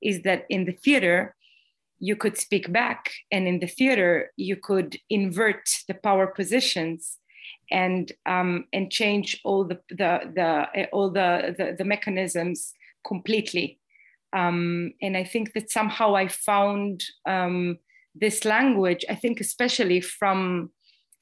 is 0.01 0.21
that 0.23 0.45
in 0.49 0.65
the 0.65 0.71
theater 0.71 1.35
you 1.99 2.15
could 2.15 2.37
speak 2.37 2.71
back 2.71 3.11
and 3.31 3.47
in 3.47 3.59
the 3.59 3.67
theater 3.67 4.31
you 4.37 4.55
could 4.55 4.97
invert 5.09 5.69
the 5.87 5.93
power 5.93 6.27
positions 6.27 7.17
and 7.71 8.11
um, 8.25 8.65
and 8.73 8.91
change 8.91 9.39
all 9.43 9.63
the 9.65 9.79
the, 9.89 10.11
the 10.35 10.87
all 10.91 11.09
the, 11.09 11.55
the, 11.57 11.75
the 11.77 11.85
mechanisms 11.85 12.73
completely 13.05 13.79
um, 14.33 14.91
and 15.01 15.17
I 15.17 15.23
think 15.23 15.53
that 15.53 15.71
somehow 15.71 16.15
I 16.15 16.27
found 16.27 17.03
um, 17.25 17.77
this 18.13 18.45
language. 18.45 19.05
I 19.09 19.15
think 19.15 19.39
especially 19.39 20.01
from 20.01 20.71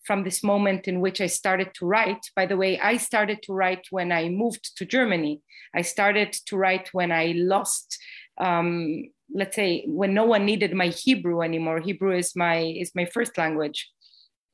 from 0.06 0.24
this 0.24 0.42
moment 0.42 0.88
in 0.88 1.02
which 1.02 1.20
I 1.20 1.28
started 1.28 1.74
to 1.76 1.86
write. 1.86 2.32
By 2.34 2.46
the 2.46 2.56
way, 2.56 2.80
I 2.80 2.96
started 2.96 3.44
to 3.44 3.54
write 3.54 3.88
when 3.92 4.14
I 4.14 4.30
moved 4.30 4.78
to 4.78 4.86
Germany. 4.86 5.42
I 5.76 5.82
started 5.82 6.32
to 6.46 6.56
write 6.56 6.88
when 6.94 7.12
I 7.12 7.34
lost, 7.36 7.98
um, 8.40 9.04
let's 9.34 9.58
say, 9.58 9.84
when 9.86 10.14
no 10.14 10.24
one 10.24 10.46
needed 10.46 10.74
my 10.74 10.88
Hebrew 10.88 11.42
anymore. 11.42 11.82
Hebrew 11.82 12.16
is 12.16 12.36
my 12.36 12.60
is 12.60 12.92
my 12.96 13.06
first 13.06 13.38
language, 13.38 13.90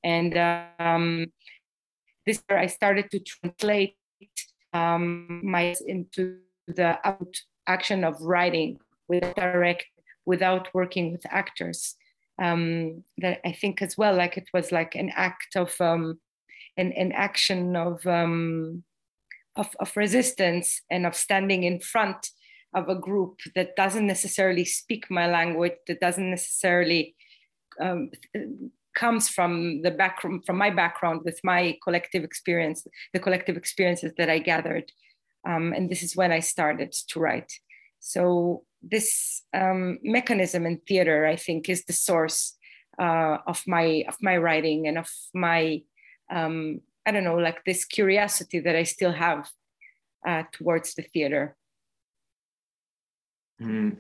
and 0.04 0.38
um, 0.80 1.28
this 2.26 2.44
year 2.50 2.60
I 2.60 2.68
started 2.68 3.12
to 3.12 3.20
translate 3.20 3.96
um, 4.74 5.42
my 5.44 5.76
into 5.88 6.38
the 6.68 6.98
out 7.08 7.36
action 7.67 8.03
of 8.03 8.22
writing 8.22 8.79
with 9.08 9.24
direct 9.36 9.86
without 10.25 10.67
working 10.74 11.12
with 11.12 11.25
actors. 11.29 11.96
Um, 12.41 13.03
that 13.20 13.41
i 13.46 13.51
think 13.51 13.79
as 13.84 13.96
well 13.96 14.15
like 14.15 14.38
it 14.38 14.50
was 14.55 14.72
like 14.72 14.96
an 14.96 15.12
act 15.15 15.55
of 15.55 15.79
um, 15.79 16.20
an, 16.77 16.91
an 16.93 17.12
action 17.12 17.75
of, 17.75 18.05
um, 18.08 18.84
of 19.55 19.70
of 19.79 19.96
resistance 19.96 20.82
and 20.89 21.05
of 21.05 21.15
standing 21.15 21.63
in 21.63 21.79
front 21.79 22.32
of 22.74 22.89
a 22.89 22.96
group 22.96 23.39
that 23.55 23.75
doesn't 23.75 24.08
necessarily 24.08 24.65
speak 24.65 25.12
my 25.12 25.27
language 25.27 25.74
that 25.88 26.00
doesn't 26.00 26.29
necessarily 26.29 27.15
um, 27.79 28.10
comes 28.96 29.29
from 29.29 29.84
the 29.84 29.91
background 29.91 30.43
from 30.43 30.58
my 30.58 30.72
background 30.72 31.22
with 31.24 31.39
my 31.43 31.77
collective 31.84 32.24
experience 32.24 32.88
the 33.13 33.20
collective 33.20 33.58
experiences 33.58 34.12
that 34.17 34.29
i 34.29 34.39
gathered 34.39 34.91
um, 35.46 35.74
and 35.74 35.90
this 35.90 36.04
is 36.04 36.16
when 36.16 36.32
I 36.32 36.40
started 36.40 36.92
to 37.10 37.20
write. 37.20 37.52
So 38.00 38.64
this 38.82 39.44
um, 39.54 40.00
mechanism 40.04 40.66
in 40.66 40.82
theater, 40.88 41.26
I 41.26 41.36
think, 41.36 41.70
is 41.70 41.86
the 41.86 41.94
source 41.94 42.58
uh, 43.00 43.38
of 43.48 43.64
my 43.66 44.06
of 44.08 44.18
my 44.22 44.38
writing 44.38 44.88
and 44.88 44.98
of 44.98 45.10
my 45.34 45.82
um, 46.30 46.82
I 47.06 47.12
don't 47.12 47.24
know, 47.24 47.38
like 47.38 47.64
this 47.66 47.86
curiosity 47.86 48.60
that 48.60 48.76
I 48.76 48.84
still 48.84 49.12
have 49.12 49.50
uh, 50.26 50.44
towards 50.52 50.96
the 50.96 51.04
theater. 51.04 51.56
Hm. 53.60 53.98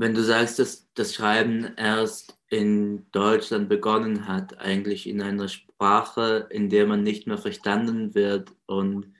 Wenn 0.00 0.14
du 0.14 0.22
sagst, 0.22 0.60
dass 0.60 0.88
das 0.94 1.14
Schreiben 1.14 1.74
erst 1.76 2.38
in 2.50 3.10
Deutschland 3.10 3.68
begonnen 3.68 4.28
hat, 4.28 4.56
eigentlich 4.60 5.08
in 5.08 5.20
einer 5.20 5.48
Sprache, 5.48 6.46
in 6.50 6.68
der 6.68 6.86
man 6.86 7.02
nicht 7.02 7.26
mehr 7.26 7.38
verstanden 7.38 8.14
wird 8.14 8.52
und 8.66 9.12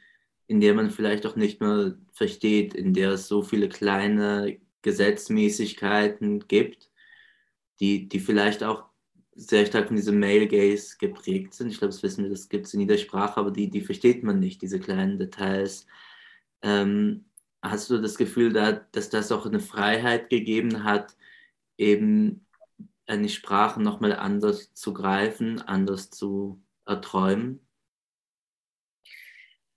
in 0.49 0.61
der 0.61 0.75
man 0.75 0.91
vielleicht 0.91 1.27
auch 1.27 1.37
nicht 1.37 1.61
mehr 1.61 1.97
versteht, 2.13 2.75
in 2.75 2.95
der 2.95 3.13
es 3.13 3.29
so 3.29 3.43
viele 3.43 3.69
kleine 3.69 4.59
Gesetzmäßigkeiten 4.83 6.49
gibt, 6.49 6.91
die, 7.81 8.09
die 8.09 8.21
vielleicht 8.21 8.65
auch 8.65 8.87
sehr 9.35 9.67
stark 9.67 9.89
von 9.89 9.97
diesem 9.97 10.19
Male 10.19 10.49
Gaze 10.49 10.97
geprägt 10.99 11.55
sind. 11.55 11.69
Ich 11.71 11.79
glaube, 11.79 11.93
das 11.93 12.03
wissen 12.03 12.25
wir, 12.25 12.31
das 12.31 12.49
gibt 12.49 12.67
es 12.67 12.75
in 12.75 12.81
jeder 12.81 12.99
Sprache, 12.99 13.39
aber 13.39 13.51
die, 13.53 13.71
die 13.71 13.83
versteht 13.83 14.25
man 14.25 14.41
nicht, 14.41 14.63
diese 14.63 14.81
kleinen 14.81 15.19
Details. 15.19 15.87
Ähm, 16.63 17.27
hast 17.63 17.91
du 17.91 18.01
das 18.01 18.17
Gefühl, 18.17 18.53
da, 18.53 18.73
dass 18.73 19.11
das 19.11 19.31
auch 19.33 19.47
eine 19.47 19.61
Freiheit 19.61 20.31
gegeben 20.31 20.85
hat, 20.85 21.17
eben 21.77 22.47
eine 23.07 23.29
Sprache 23.29 23.83
nochmal 23.83 24.15
anders 24.15 24.75
zu 24.75 24.95
greifen, 24.95 25.61
anders 25.63 26.11
zu 26.11 26.63
erträumen? 26.87 27.61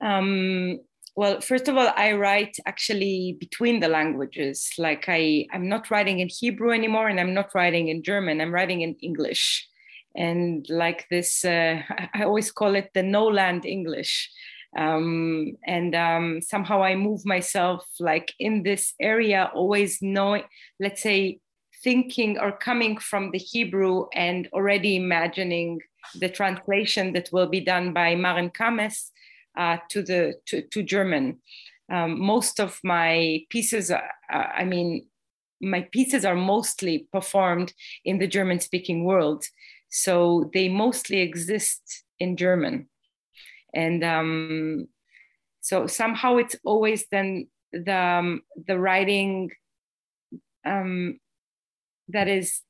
Um, 0.01 0.79
well, 1.15 1.41
first 1.41 1.67
of 1.67 1.77
all, 1.77 1.91
I 1.95 2.13
write 2.13 2.55
actually 2.65 3.37
between 3.39 3.79
the 3.79 3.89
languages. 3.89 4.69
Like 4.77 5.05
I, 5.07 5.45
I'm 5.51 5.67
not 5.67 5.91
writing 5.91 6.19
in 6.19 6.29
Hebrew 6.29 6.71
anymore, 6.71 7.09
and 7.09 7.19
I'm 7.19 7.33
not 7.33 7.53
writing 7.53 7.89
in 7.89 8.03
German. 8.03 8.39
I'm 8.39 8.53
writing 8.53 8.81
in 8.81 8.95
English, 9.01 9.67
and 10.15 10.65
like 10.69 11.07
this, 11.09 11.43
uh, 11.43 11.81
I 12.13 12.23
always 12.23 12.51
call 12.51 12.75
it 12.75 12.91
the 12.93 13.03
no 13.03 13.25
land 13.25 13.65
English. 13.65 14.29
Um, 14.77 15.57
and 15.67 15.93
um, 15.95 16.41
somehow 16.41 16.81
I 16.81 16.95
move 16.95 17.25
myself 17.25 17.85
like 17.99 18.33
in 18.39 18.63
this 18.63 18.93
area, 19.01 19.51
always 19.53 20.01
knowing, 20.01 20.43
let's 20.79 21.01
say, 21.01 21.41
thinking 21.83 22.39
or 22.39 22.53
coming 22.53 22.97
from 22.97 23.31
the 23.31 23.37
Hebrew 23.37 24.05
and 24.13 24.47
already 24.53 24.95
imagining 24.95 25.81
the 26.15 26.29
translation 26.29 27.13
that 27.13 27.29
will 27.31 27.47
be 27.47 27.59
done 27.59 27.91
by 27.91 28.15
Maren 28.15 28.49
Kames 28.49 29.10
uh, 29.57 29.77
to 29.89 30.01
the 30.01 30.35
to, 30.47 30.61
to 30.61 30.83
German. 30.83 31.41
Um, 31.91 32.21
most 32.21 32.59
of 32.59 32.79
my 32.83 33.41
pieces, 33.49 33.91
are, 33.91 34.09
uh, 34.31 34.47
I 34.55 34.63
mean, 34.63 35.07
my 35.61 35.87
pieces 35.91 36.23
are 36.23 36.35
mostly 36.35 37.07
performed 37.11 37.73
in 38.05 38.17
the 38.17 38.27
German 38.27 38.61
speaking 38.61 39.03
world. 39.03 39.43
So 39.89 40.49
they 40.53 40.69
mostly 40.69 41.19
exist 41.19 42.05
in 42.17 42.37
German. 42.37 42.87
And 43.73 44.03
um, 44.03 44.87
so 45.59 45.85
somehow 45.85 46.37
it's 46.37 46.55
always 46.63 47.05
then 47.11 47.47
the, 47.73 47.95
um, 47.95 48.41
the 48.67 48.79
writing 48.79 49.51
um, 50.65 51.19
that 52.07 52.27
is 52.29 52.61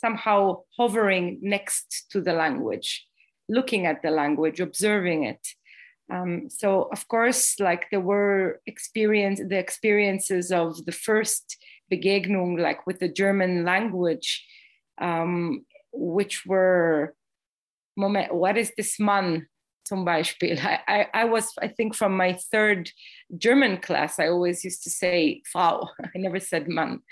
somehow 0.00 0.62
hovering 0.76 1.38
next 1.42 2.06
to 2.10 2.20
the 2.20 2.32
language, 2.32 3.06
looking 3.48 3.86
at 3.86 4.02
the 4.02 4.10
language, 4.10 4.60
observing 4.60 5.24
it. 5.24 5.46
Um, 6.12 6.48
so 6.48 6.88
of 6.92 7.08
course, 7.08 7.58
like 7.58 7.86
there 7.90 8.00
were 8.00 8.60
experience, 8.66 9.40
the 9.40 9.58
experiences 9.58 10.52
of 10.52 10.84
the 10.86 10.92
first 10.92 11.56
Begegnung, 11.92 12.60
like 12.60 12.86
with 12.86 12.98
the 12.98 13.08
German 13.08 13.64
language, 13.64 14.46
um, 15.00 15.64
which 15.92 16.44
were 16.46 17.14
moment. 17.96 18.34
What 18.34 18.56
is 18.56 18.72
this 18.76 18.98
man? 19.00 19.48
Zum 19.86 20.04
Beispiel. 20.04 20.58
I, 20.62 20.80
I, 20.88 21.06
I 21.14 21.24
was, 21.24 21.52
I 21.62 21.68
think, 21.68 21.94
from 21.94 22.16
my 22.16 22.36
third 22.50 22.90
German 23.38 23.78
class, 23.78 24.18
I 24.18 24.28
always 24.28 24.64
used 24.64 24.82
to 24.82 24.90
say 24.90 25.42
Frau. 25.52 25.88
I 26.02 26.18
never 26.18 26.40
said 26.40 26.66
Mann. 26.68 27.02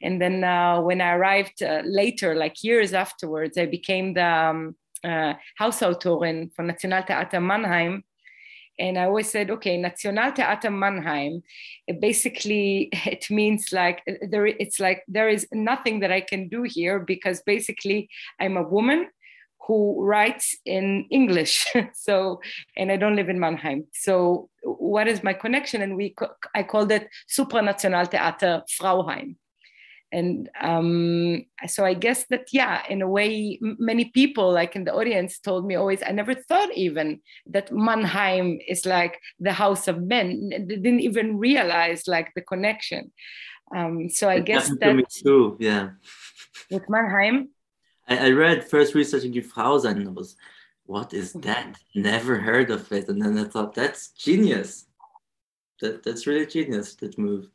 And 0.00 0.20
then 0.22 0.44
uh, 0.44 0.80
when 0.80 1.00
I 1.00 1.14
arrived 1.14 1.62
uh, 1.62 1.82
later, 1.84 2.36
like 2.36 2.62
years 2.62 2.94
afterwards, 2.94 3.58
I 3.58 3.66
became 3.66 4.14
the 4.14 4.24
um, 4.24 4.76
uh, 5.02 5.34
Hausautorin 5.60 6.54
von 6.54 6.68
Nationaltheater 6.68 7.42
Mannheim 7.42 8.04
and 8.80 8.98
I 8.98 9.04
always 9.04 9.30
said, 9.30 9.50
okay, 9.50 9.78
Nationaltheater 9.78 10.72
Mannheim, 10.72 11.42
basically 12.00 12.88
it 13.06 13.30
means 13.30 13.68
like 13.72 14.02
there, 14.28 14.46
it's 14.46 14.80
like 14.80 15.04
there 15.06 15.28
is 15.28 15.46
nothing 15.52 16.00
that 16.00 16.10
I 16.10 16.22
can 16.22 16.48
do 16.48 16.62
here 16.62 16.98
because 16.98 17.42
basically 17.42 18.08
I'm 18.40 18.56
a 18.56 18.62
woman 18.62 19.08
who 19.66 20.02
writes 20.02 20.56
in 20.64 21.06
English. 21.10 21.66
so, 21.92 22.40
and 22.76 22.90
I 22.90 22.96
don't 22.96 23.16
live 23.16 23.28
in 23.28 23.38
Mannheim. 23.38 23.86
So, 23.92 24.48
what 24.62 25.06
is 25.06 25.22
my 25.22 25.34
connection? 25.34 25.82
And 25.82 25.96
we, 25.96 26.14
I 26.54 26.62
called 26.62 26.90
it 26.90 27.08
Supranationaltheater 27.28 28.62
Frauheim 28.80 29.36
and 30.12 30.50
um, 30.60 31.44
so 31.66 31.84
i 31.84 31.94
guess 31.94 32.24
that 32.30 32.46
yeah 32.52 32.82
in 32.88 33.02
a 33.02 33.08
way 33.08 33.58
many 33.60 34.06
people 34.06 34.52
like 34.52 34.74
in 34.74 34.84
the 34.84 34.94
audience 34.94 35.38
told 35.38 35.66
me 35.66 35.74
always 35.76 36.02
i 36.06 36.10
never 36.10 36.34
thought 36.34 36.72
even 36.74 37.20
that 37.46 37.70
mannheim 37.72 38.58
is 38.66 38.86
like 38.86 39.20
the 39.38 39.52
house 39.52 39.88
of 39.88 40.02
men. 40.02 40.50
They 40.50 40.76
didn't 40.76 41.00
even 41.00 41.38
realize 41.38 42.06
like 42.06 42.32
the 42.34 42.42
connection. 42.42 43.12
Um, 43.74 44.08
so 44.08 44.28
i 44.28 44.36
it 44.36 44.46
guess 44.46 44.68
that 44.80 44.96
me 44.96 45.04
too 45.08 45.56
yeah. 45.60 45.90
With 46.70 46.88
mannheim? 46.88 47.50
I, 48.08 48.28
I 48.28 48.30
read 48.30 48.68
first 48.68 48.94
researching 48.94 49.32
sein 49.42 49.98
and 49.98 50.08
I 50.08 50.10
was 50.10 50.36
what 50.86 51.14
is 51.14 51.30
mm-hmm. 51.30 51.46
that? 51.48 51.76
Never 51.94 52.34
heard 52.38 52.70
of 52.70 52.90
it. 52.92 53.08
And 53.08 53.22
then 53.22 53.38
i 53.38 53.44
thought 53.44 53.74
that's 53.74 54.08
genius. 54.08 54.86
That, 55.80 56.02
that's 56.02 56.26
really 56.26 56.46
genius 56.46 56.94
that 56.96 57.16
move 57.16 57.48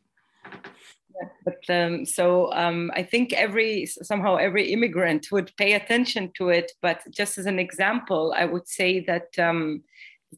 but 1.44 1.70
um, 1.70 2.06
so 2.06 2.52
um, 2.54 2.92
I 2.94 3.04
think 3.04 3.34
every 3.34 3.86
somehow 3.86 4.36
every 4.36 4.72
immigrant 4.72 5.28
would 5.32 5.56
pay 5.58 5.74
attention 5.74 6.32
to 6.38 6.50
it. 6.50 6.72
But 6.82 7.02
just 7.10 7.38
as 7.38 7.46
an 7.46 7.60
example, 7.60 8.34
I 8.36 8.46
would 8.46 8.68
say 8.68 9.00
that 9.02 9.38
um, 9.40 9.84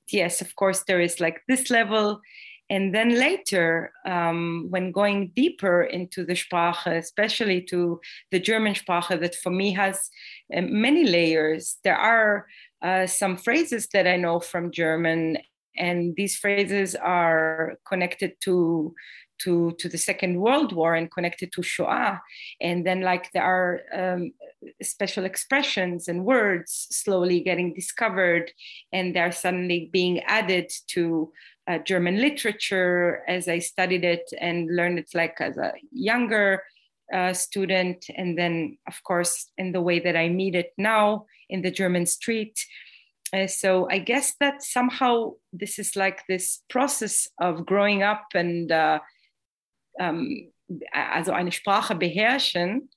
yes, 0.10 0.41
of 0.41 0.55
course, 0.55 0.84
there 0.88 1.01
is 1.01 1.19
like 1.19 1.41
this 1.48 1.69
level. 1.69 2.22
And 2.69 2.93
then 2.93 3.17
later, 3.17 3.93
um, 4.05 4.67
when 4.69 4.91
going 4.91 5.31
deeper 5.34 5.84
into 5.84 6.25
the 6.25 6.34
Sprache, 6.34 6.86
especially 6.86 7.62
to 7.62 8.01
the 8.31 8.41
German 8.41 8.74
Sprache, 8.74 9.17
that 9.22 9.36
for 9.36 9.51
me 9.51 9.72
has 9.72 10.10
uh, 10.53 10.62
many 10.62 11.05
layers, 11.05 11.77
there 11.86 11.96
are 11.96 12.46
uh, 12.81 13.07
some 13.07 13.38
phrases 13.38 13.88
that 13.93 14.05
I 14.05 14.18
know 14.18 14.42
from 14.42 14.72
German 14.72 15.37
and 15.77 16.16
these 16.16 16.35
phrases 16.35 16.96
are 16.96 17.77
connected 17.87 18.33
to 18.42 18.94
to, 19.44 19.72
to 19.80 19.90
the 19.90 19.98
Second 19.98 20.40
World 20.40 20.74
War 20.74 20.96
and 20.96 21.12
connected 21.12 21.52
to 21.54 21.64
Shoah. 21.64 22.22
And 22.60 22.86
then, 22.86 23.02
like, 23.02 23.32
there 23.32 23.44
are 23.44 23.82
um, 23.94 24.32
special 24.82 25.26
expressions 25.26 26.08
and 26.08 26.26
words 26.26 26.88
slowly 26.92 27.42
getting 27.42 27.74
discovered, 27.74 28.52
and 28.92 29.16
they're 29.16 29.32
suddenly 29.32 29.90
being 29.92 30.22
added 30.22 30.72
to 30.88 31.32
uh, 31.68 31.80
German 31.80 32.22
literature 32.22 33.24
as 33.28 33.48
I 33.48 33.60
studied 33.60 34.06
it 34.06 34.30
and 34.40 34.76
learned 34.76 35.00
it, 35.00 35.10
like, 35.14 35.36
as 35.40 35.58
a 35.58 35.74
younger 35.92 36.64
uh, 37.14 37.34
student. 37.34 38.06
And 38.16 38.38
then, 38.38 38.78
of 38.88 39.04
course, 39.04 39.52
in 39.58 39.72
the 39.72 39.82
way 39.82 40.00
that 40.00 40.16
I 40.16 40.30
meet 40.30 40.56
it 40.56 40.74
now 40.78 41.26
in 41.50 41.62
the 41.62 41.72
German 41.72 42.06
street. 42.06 42.60
Uh, 43.34 43.48
so 43.48 43.90
I 43.90 44.00
guess 44.00 44.36
that 44.40 44.64
somehow 44.64 45.34
this 45.52 45.80
is 45.80 45.98
like 45.98 46.24
this 46.30 46.62
process 46.70 47.28
of 47.40 47.66
growing 47.66 48.02
up 48.02 48.24
and 48.34 48.72
uh, 48.72 49.00
um, 50.00 50.51
also 50.94 51.31
eine 51.31 51.51
Sprache 51.51 51.96
beherrschen. 51.96 52.90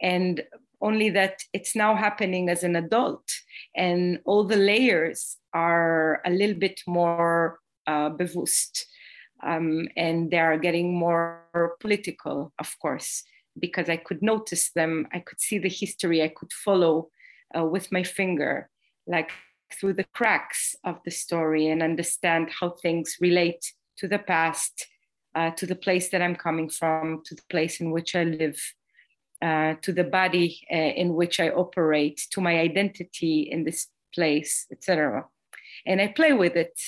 And 0.00 0.42
only 0.80 1.10
that 1.10 1.42
it's 1.52 1.76
now 1.76 1.94
happening 1.94 2.48
as 2.48 2.64
an 2.64 2.76
adult. 2.76 3.28
And 3.76 4.20
all 4.24 4.44
the 4.44 4.56
layers 4.56 5.36
are 5.52 6.22
a 6.24 6.30
little 6.30 6.58
bit 6.58 6.80
more 6.86 7.58
uh, 7.86 8.08
bewusst. 8.10 8.86
Um, 9.42 9.88
and 9.96 10.30
they 10.30 10.38
are 10.38 10.58
getting 10.58 10.94
more 10.94 11.46
political 11.80 12.52
of 12.58 12.78
course 12.78 13.22
because 13.58 13.88
i 13.88 13.96
could 13.96 14.22
notice 14.22 14.70
them. 14.72 15.08
I 15.12 15.20
could 15.20 15.40
see 15.40 15.58
the 15.58 15.68
history. 15.68 16.22
I 16.22 16.28
could 16.28 16.52
follow 16.52 17.08
uh, 17.56 17.64
with 17.64 17.90
my 17.90 18.02
finger 18.02 18.68
like 19.06 19.30
through 19.72 19.94
the 19.94 20.06
cracks 20.14 20.74
of 20.84 20.98
the 21.04 21.10
story 21.10 21.68
and 21.68 21.82
understand 21.82 22.50
how 22.60 22.70
things 22.70 23.16
relate 23.20 23.72
to 23.98 24.08
the 24.08 24.18
past 24.18 24.86
uh, 25.34 25.50
to 25.52 25.66
the 25.66 25.74
place 25.74 26.10
that 26.10 26.22
I'm 26.22 26.36
coming 26.36 26.68
from, 26.68 27.22
to 27.24 27.34
the 27.34 27.42
place 27.48 27.80
in 27.80 27.90
which 27.90 28.14
I 28.14 28.24
live, 28.24 28.60
uh, 29.42 29.74
to 29.82 29.92
the 29.92 30.04
body 30.04 30.60
uh, 30.70 30.76
in 30.76 31.14
which 31.14 31.40
I 31.40 31.50
operate, 31.50 32.20
to 32.32 32.40
my 32.40 32.58
identity 32.58 33.42
in 33.42 33.64
this 33.64 33.88
place, 34.14 34.66
etc. 34.70 35.26
And 35.86 36.00
I 36.00 36.08
play 36.08 36.32
with 36.32 36.56
it, 36.56 36.78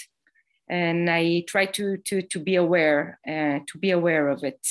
and 0.69 1.09
I 1.09 1.45
try 1.47 1.67
to 1.67 1.97
to 1.97 2.23
to 2.23 2.39
be 2.39 2.57
aware, 2.57 3.19
uh, 3.27 3.61
to 3.67 3.79
be 3.79 3.91
aware 3.91 4.29
of 4.29 4.45
it. 4.45 4.67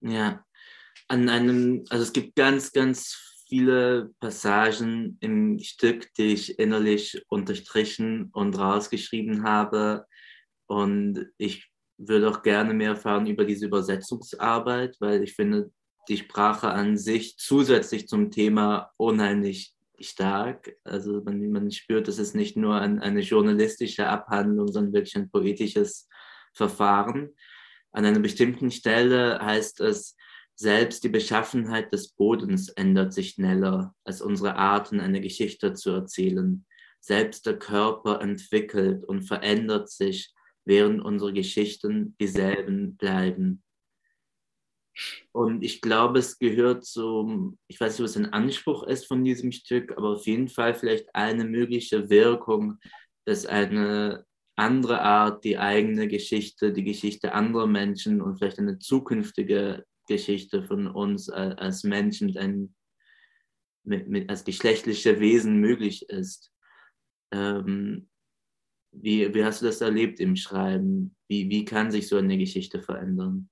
Ja, 0.00 0.44
an 1.08 1.28
einem, 1.28 1.84
also 1.90 2.02
es 2.02 2.12
gibt 2.12 2.34
ganz, 2.34 2.72
ganz 2.72 3.44
viele 3.48 4.10
Passagen 4.18 5.18
im 5.20 5.58
Stück, 5.58 6.12
die 6.14 6.32
ich 6.32 6.58
innerlich 6.58 7.22
unterstrichen 7.28 8.30
und 8.32 8.58
rausgeschrieben 8.58 9.44
habe. 9.44 10.06
Und 10.66 11.26
ich 11.36 11.70
würde 12.08 12.28
auch 12.28 12.42
gerne 12.42 12.74
mehr 12.74 12.90
erfahren 12.90 13.26
über 13.26 13.44
diese 13.44 13.66
Übersetzungsarbeit, 13.66 14.96
weil 15.00 15.22
ich 15.22 15.34
finde 15.34 15.70
die 16.08 16.16
Sprache 16.16 16.70
an 16.70 16.96
sich 16.96 17.36
zusätzlich 17.38 18.08
zum 18.08 18.30
Thema 18.30 18.90
unheimlich 18.96 19.74
stark. 20.00 20.76
Also 20.84 21.22
man, 21.24 21.50
man 21.50 21.70
spürt, 21.70 22.08
es 22.08 22.18
ist 22.18 22.34
nicht 22.34 22.56
nur 22.56 22.80
ein, 22.80 22.98
eine 22.98 23.20
journalistische 23.20 24.08
Abhandlung, 24.08 24.68
sondern 24.68 24.92
wirklich 24.92 25.16
ein 25.16 25.30
poetisches 25.30 26.08
Verfahren. 26.54 27.30
An 27.92 28.04
einer 28.04 28.20
bestimmten 28.20 28.70
Stelle 28.70 29.38
heißt 29.40 29.80
es, 29.80 30.16
selbst 30.54 31.04
die 31.04 31.08
Beschaffenheit 31.08 31.92
des 31.92 32.08
Bodens 32.12 32.68
ändert 32.68 33.12
sich 33.12 33.30
schneller 33.30 33.94
als 34.04 34.20
unsere 34.20 34.56
Arten, 34.56 35.00
eine 35.00 35.20
Geschichte 35.20 35.72
zu 35.74 35.90
erzählen. 35.90 36.64
Selbst 37.00 37.46
der 37.46 37.58
Körper 37.58 38.20
entwickelt 38.20 39.04
und 39.04 39.22
verändert 39.22 39.90
sich 39.90 40.32
während 40.64 41.02
unsere 41.02 41.32
Geschichten 41.32 42.16
dieselben 42.20 42.96
bleiben. 42.96 43.62
Und 45.32 45.62
ich 45.62 45.80
glaube, 45.80 46.18
es 46.18 46.38
gehört 46.38 46.84
zum, 46.84 47.58
ich 47.66 47.80
weiß 47.80 47.98
nicht, 47.98 48.04
was 48.04 48.16
ein 48.16 48.32
Anspruch 48.32 48.82
ist 48.84 49.06
von 49.06 49.24
diesem 49.24 49.50
Stück, 49.52 49.96
aber 49.96 50.10
auf 50.10 50.26
jeden 50.26 50.48
Fall 50.48 50.74
vielleicht 50.74 51.14
eine 51.14 51.44
mögliche 51.44 52.10
Wirkung, 52.10 52.78
dass 53.24 53.46
eine 53.46 54.26
andere 54.56 55.00
Art, 55.00 55.44
die 55.44 55.58
eigene 55.58 56.08
Geschichte, 56.08 56.72
die 56.72 56.84
Geschichte 56.84 57.32
anderer 57.32 57.66
Menschen 57.66 58.20
und 58.20 58.36
vielleicht 58.36 58.58
eine 58.58 58.78
zukünftige 58.78 59.84
Geschichte 60.08 60.62
von 60.62 60.88
uns 60.88 61.30
als 61.30 61.84
Menschen 61.84 62.36
einem, 62.36 62.74
mit, 63.84 64.08
mit, 64.08 64.28
als 64.28 64.44
geschlechtliche 64.44 65.20
Wesen 65.20 65.56
möglich 65.56 66.08
ist. 66.10 66.52
Ähm, 67.32 68.10
wie, 68.92 69.34
wie 69.34 69.44
hast 69.44 69.62
du 69.62 69.66
das 69.66 69.80
erlebt 69.80 70.20
im 70.20 70.36
Schreiben? 70.36 71.14
Wie, 71.28 71.48
wie 71.48 71.64
kann 71.64 71.90
sich 71.90 72.08
so 72.08 72.18
eine 72.18 72.38
Geschichte 72.38 72.80
verändern? 72.80 73.48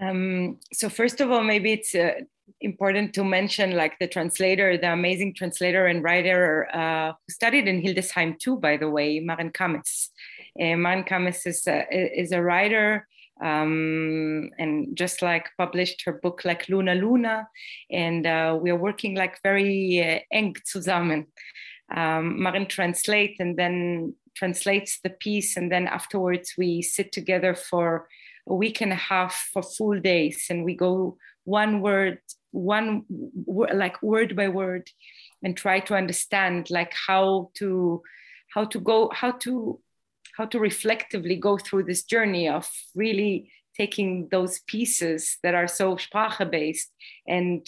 Um, 0.00 0.60
so 0.72 0.88
first 0.88 1.20
of 1.20 1.30
all, 1.30 1.42
maybe 1.42 1.72
it's 1.72 1.92
uh, 1.92 2.20
important 2.60 3.12
to 3.14 3.24
mention 3.24 3.72
like 3.72 3.98
the 3.98 4.06
translator, 4.06 4.78
the 4.78 4.92
amazing 4.92 5.34
translator 5.34 5.86
and 5.86 6.04
writer 6.04 6.68
uh, 6.72 7.12
who 7.12 7.32
studied 7.32 7.66
in 7.66 7.82
Hildesheim 7.82 8.38
too, 8.38 8.56
by 8.56 8.76
the 8.76 8.88
way, 8.88 9.18
Maren 9.18 9.50
Kames. 9.50 10.10
Uh, 10.60 10.76
Maren 10.76 11.02
Kames 11.02 11.44
is 11.46 11.66
a, 11.66 11.86
is 11.90 12.30
a 12.30 12.40
writer 12.40 13.08
um, 13.42 14.50
and 14.58 14.96
just 14.96 15.22
like 15.22 15.48
published 15.56 16.02
her 16.02 16.12
book 16.12 16.42
like 16.44 16.68
Luna 16.68 16.94
Luna, 16.94 17.48
and 17.90 18.26
uh, 18.26 18.58
we 18.60 18.70
are 18.70 18.76
working 18.76 19.14
like 19.14 19.40
very 19.42 20.02
uh, 20.02 20.18
eng 20.32 20.54
zusammen. 20.66 21.26
Um, 21.94 22.42
Maren 22.42 22.66
translates 22.66 23.40
and 23.40 23.56
then 23.56 24.14
translates 24.34 25.00
the 25.02 25.10
piece, 25.10 25.56
and 25.56 25.70
then 25.70 25.86
afterwards 25.86 26.54
we 26.56 26.82
sit 26.82 27.12
together 27.12 27.54
for 27.54 28.08
a 28.48 28.54
week 28.54 28.80
and 28.80 28.92
a 28.92 28.96
half 28.96 29.48
for 29.52 29.62
full 29.62 30.00
days, 30.00 30.46
and 30.50 30.64
we 30.64 30.74
go 30.74 31.16
one 31.44 31.80
word, 31.80 32.18
one 32.50 33.04
like 33.46 34.02
word 34.02 34.36
by 34.36 34.48
word, 34.48 34.90
and 35.42 35.56
try 35.56 35.80
to 35.80 35.94
understand 35.94 36.70
like 36.70 36.92
how 37.06 37.50
to 37.54 38.02
how 38.54 38.64
to 38.64 38.80
go 38.80 39.10
how 39.12 39.32
to 39.32 39.80
how 40.36 40.46
to 40.46 40.58
reflectively 40.58 41.36
go 41.36 41.58
through 41.58 41.82
this 41.82 42.04
journey 42.04 42.48
of 42.48 42.68
really 42.94 43.50
taking 43.76 44.28
those 44.30 44.60
pieces 44.66 45.38
that 45.42 45.54
are 45.54 45.68
so 45.68 45.96
sprache 45.96 46.50
based 46.50 46.90
and 47.26 47.66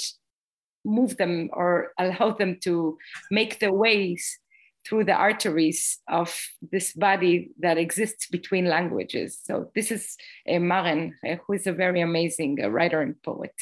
move 0.84 1.16
them 1.16 1.50
or 1.52 1.92
allow 1.98 2.32
them 2.32 2.58
to 2.62 2.98
make 3.30 3.58
their 3.58 3.72
ways 3.72 4.38
through 4.86 5.04
the 5.04 5.12
arteries 5.12 5.98
of 6.08 6.34
this 6.72 6.92
body 6.92 7.50
that 7.58 7.78
exists 7.78 8.26
between 8.28 8.64
languages. 8.64 9.38
So 9.44 9.70
this 9.74 9.90
is 9.90 10.16
uh, 10.48 10.58
Maren, 10.58 11.14
uh, 11.28 11.36
who 11.46 11.52
is 11.54 11.66
a 11.66 11.72
very 11.72 12.00
amazing 12.00 12.58
uh, 12.62 12.68
writer 12.70 13.02
and 13.02 13.20
poet. 13.22 13.54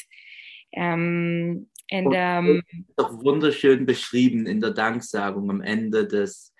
Um, 0.77 1.65
and 1.91 2.15
um, 2.15 2.61
doch 2.97 3.11
wunderschön 3.23 3.85
beschrieben 3.85 4.45
in 4.45 4.61
der 4.61 4.71
Danksagung 4.71 5.49
am 5.49 5.61
Ende 5.61 6.07
des 6.07 6.53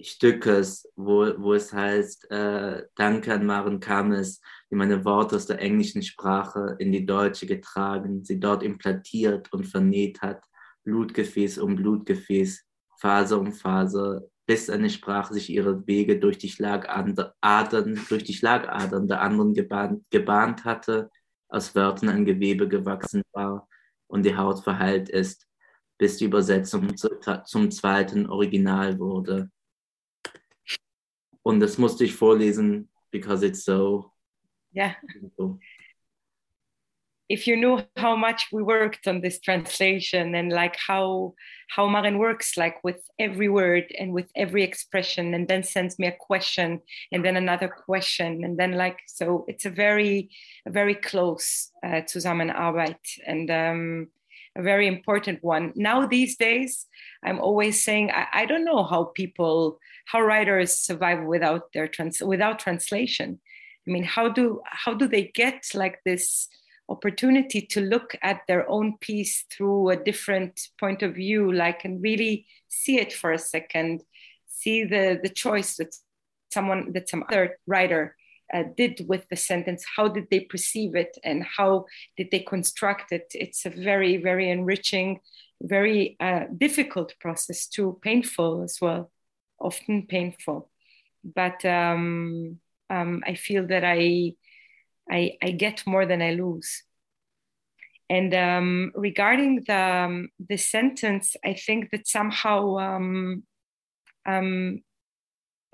Stückes, 0.00 0.90
wo, 0.96 1.32
wo 1.38 1.54
es 1.54 1.72
heißt, 1.72 2.30
äh, 2.30 2.82
Danke 2.96 3.32
an 3.32 3.46
Maren 3.46 3.78
Kames, 3.78 4.40
die 4.74 4.78
meine 4.78 5.04
Worte 5.04 5.36
aus 5.36 5.46
der 5.46 5.60
englischen 5.60 6.02
Sprache 6.02 6.74
in 6.80 6.90
die 6.90 7.06
deutsche 7.06 7.46
getragen, 7.46 8.24
sie 8.24 8.40
dort 8.40 8.64
implantiert 8.64 9.52
und 9.52 9.66
vernäht 9.68 10.20
hat, 10.20 10.42
Blutgefäß 10.82 11.58
um 11.58 11.76
Blutgefäß, 11.76 12.66
Faser 12.98 13.38
um 13.38 13.52
Faser, 13.52 14.22
bis 14.46 14.68
eine 14.68 14.90
Sprache 14.90 15.32
sich 15.32 15.48
ihre 15.48 15.86
Wege 15.86 16.18
durch 16.18 16.38
die 16.38 16.48
Schlagadern, 16.48 18.00
durch 18.08 18.24
die 18.24 18.34
Schlagadern 18.34 19.06
der 19.06 19.20
anderen 19.20 19.54
gebahnt, 19.54 20.04
gebahnt 20.10 20.64
hatte, 20.64 21.08
aus 21.48 21.76
Wörtern 21.76 22.08
ein 22.08 22.24
Gewebe 22.24 22.66
gewachsen 22.66 23.22
war 23.30 23.68
und 24.08 24.24
die 24.24 24.36
Haut 24.36 24.64
verheilt 24.64 25.08
ist, 25.08 25.46
bis 25.98 26.16
die 26.16 26.24
Übersetzung 26.24 26.96
zu, 26.96 27.10
zum 27.44 27.70
zweiten 27.70 28.28
Original 28.28 28.98
wurde. 28.98 29.52
Und 31.42 31.60
das 31.60 31.78
musste 31.78 32.02
ich 32.02 32.16
vorlesen, 32.16 32.90
because 33.12 33.46
it's 33.46 33.62
so. 33.62 34.13
Yeah. 34.74 34.94
If 37.28 37.46
you 37.46 37.56
knew 37.56 37.80
how 37.96 38.16
much 38.16 38.48
we 38.52 38.62
worked 38.62 39.06
on 39.06 39.22
this 39.22 39.40
translation 39.40 40.34
and 40.34 40.52
like 40.52 40.76
how 40.76 41.34
how 41.70 41.88
Maren 41.88 42.18
works 42.18 42.58
like 42.58 42.84
with 42.84 43.00
every 43.18 43.48
word 43.48 43.84
and 43.98 44.12
with 44.12 44.30
every 44.36 44.62
expression 44.62 45.32
and 45.32 45.48
then 45.48 45.62
sends 45.62 45.98
me 45.98 46.06
a 46.06 46.16
question 46.20 46.82
and 47.12 47.24
then 47.24 47.36
another 47.36 47.68
question 47.68 48.44
and 48.44 48.58
then 48.58 48.72
like 48.72 48.98
so 49.06 49.46
it's 49.48 49.64
a 49.64 49.70
very 49.70 50.28
a 50.66 50.70
very 50.70 50.94
close 50.94 51.70
uh, 51.82 52.02
Zusammenarbeit 52.02 53.04
and 53.26 53.50
um, 53.50 54.08
a 54.56 54.62
very 54.62 54.86
important 54.86 55.42
one. 55.42 55.72
Now 55.74 56.06
these 56.06 56.36
days, 56.36 56.86
I'm 57.24 57.40
always 57.40 57.84
saying 57.84 58.10
I, 58.10 58.26
I 58.32 58.46
don't 58.46 58.64
know 58.64 58.84
how 58.84 59.04
people, 59.04 59.78
how 60.06 60.20
writers 60.20 60.78
survive 60.78 61.24
without 61.24 61.72
their 61.72 61.88
trans 61.88 62.20
without 62.20 62.58
translation. 62.58 63.40
I 63.86 63.90
mean, 63.90 64.04
how 64.04 64.28
do 64.28 64.60
how 64.64 64.94
do 64.94 65.06
they 65.06 65.30
get 65.34 65.64
like 65.74 66.00
this 66.04 66.48
opportunity 66.88 67.60
to 67.60 67.80
look 67.80 68.14
at 68.22 68.42
their 68.46 68.68
own 68.68 68.98
piece 68.98 69.44
through 69.50 69.90
a 69.90 69.96
different 69.96 70.60
point 70.78 71.02
of 71.02 71.14
view, 71.14 71.52
like 71.52 71.84
and 71.84 72.02
really 72.02 72.46
see 72.68 72.98
it 72.98 73.12
for 73.12 73.32
a 73.32 73.38
second, 73.38 74.02
see 74.46 74.84
the 74.84 75.18
the 75.22 75.28
choice 75.28 75.76
that 75.76 75.94
someone 76.52 76.92
that 76.92 77.08
some 77.08 77.24
other 77.28 77.58
writer 77.66 78.16
uh, 78.52 78.64
did 78.76 79.04
with 79.08 79.28
the 79.28 79.36
sentence? 79.36 79.84
How 79.96 80.08
did 80.08 80.28
they 80.30 80.40
perceive 80.40 80.94
it 80.94 81.16
and 81.24 81.44
how 81.44 81.86
did 82.16 82.30
they 82.30 82.40
construct 82.40 83.12
it? 83.12 83.26
It's 83.34 83.66
a 83.66 83.70
very 83.70 84.16
very 84.16 84.50
enriching 84.50 85.20
very 85.62 86.16
uh, 86.20 86.44
difficult 86.58 87.14
process 87.20 87.66
too 87.66 87.98
painful 88.02 88.62
as 88.62 88.78
well 88.82 89.10
often 89.64 90.06
painful. 90.06 90.70
But 91.24 91.64
um, 91.64 92.60
um, 92.94 93.22
i 93.26 93.34
feel 93.34 93.66
that 93.66 93.84
I, 93.84 94.34
I, 95.10 95.36
I 95.42 95.50
get 95.52 95.86
more 95.86 96.06
than 96.06 96.22
i 96.22 96.32
lose 96.32 96.82
and 98.10 98.34
um, 98.34 98.92
regarding 98.94 99.64
the 99.66 99.82
um, 100.04 100.28
the 100.48 100.56
sentence 100.56 101.36
i 101.44 101.54
think 101.54 101.90
that 101.90 102.06
somehow 102.06 102.76
um, 102.78 103.42
um, 104.26 104.82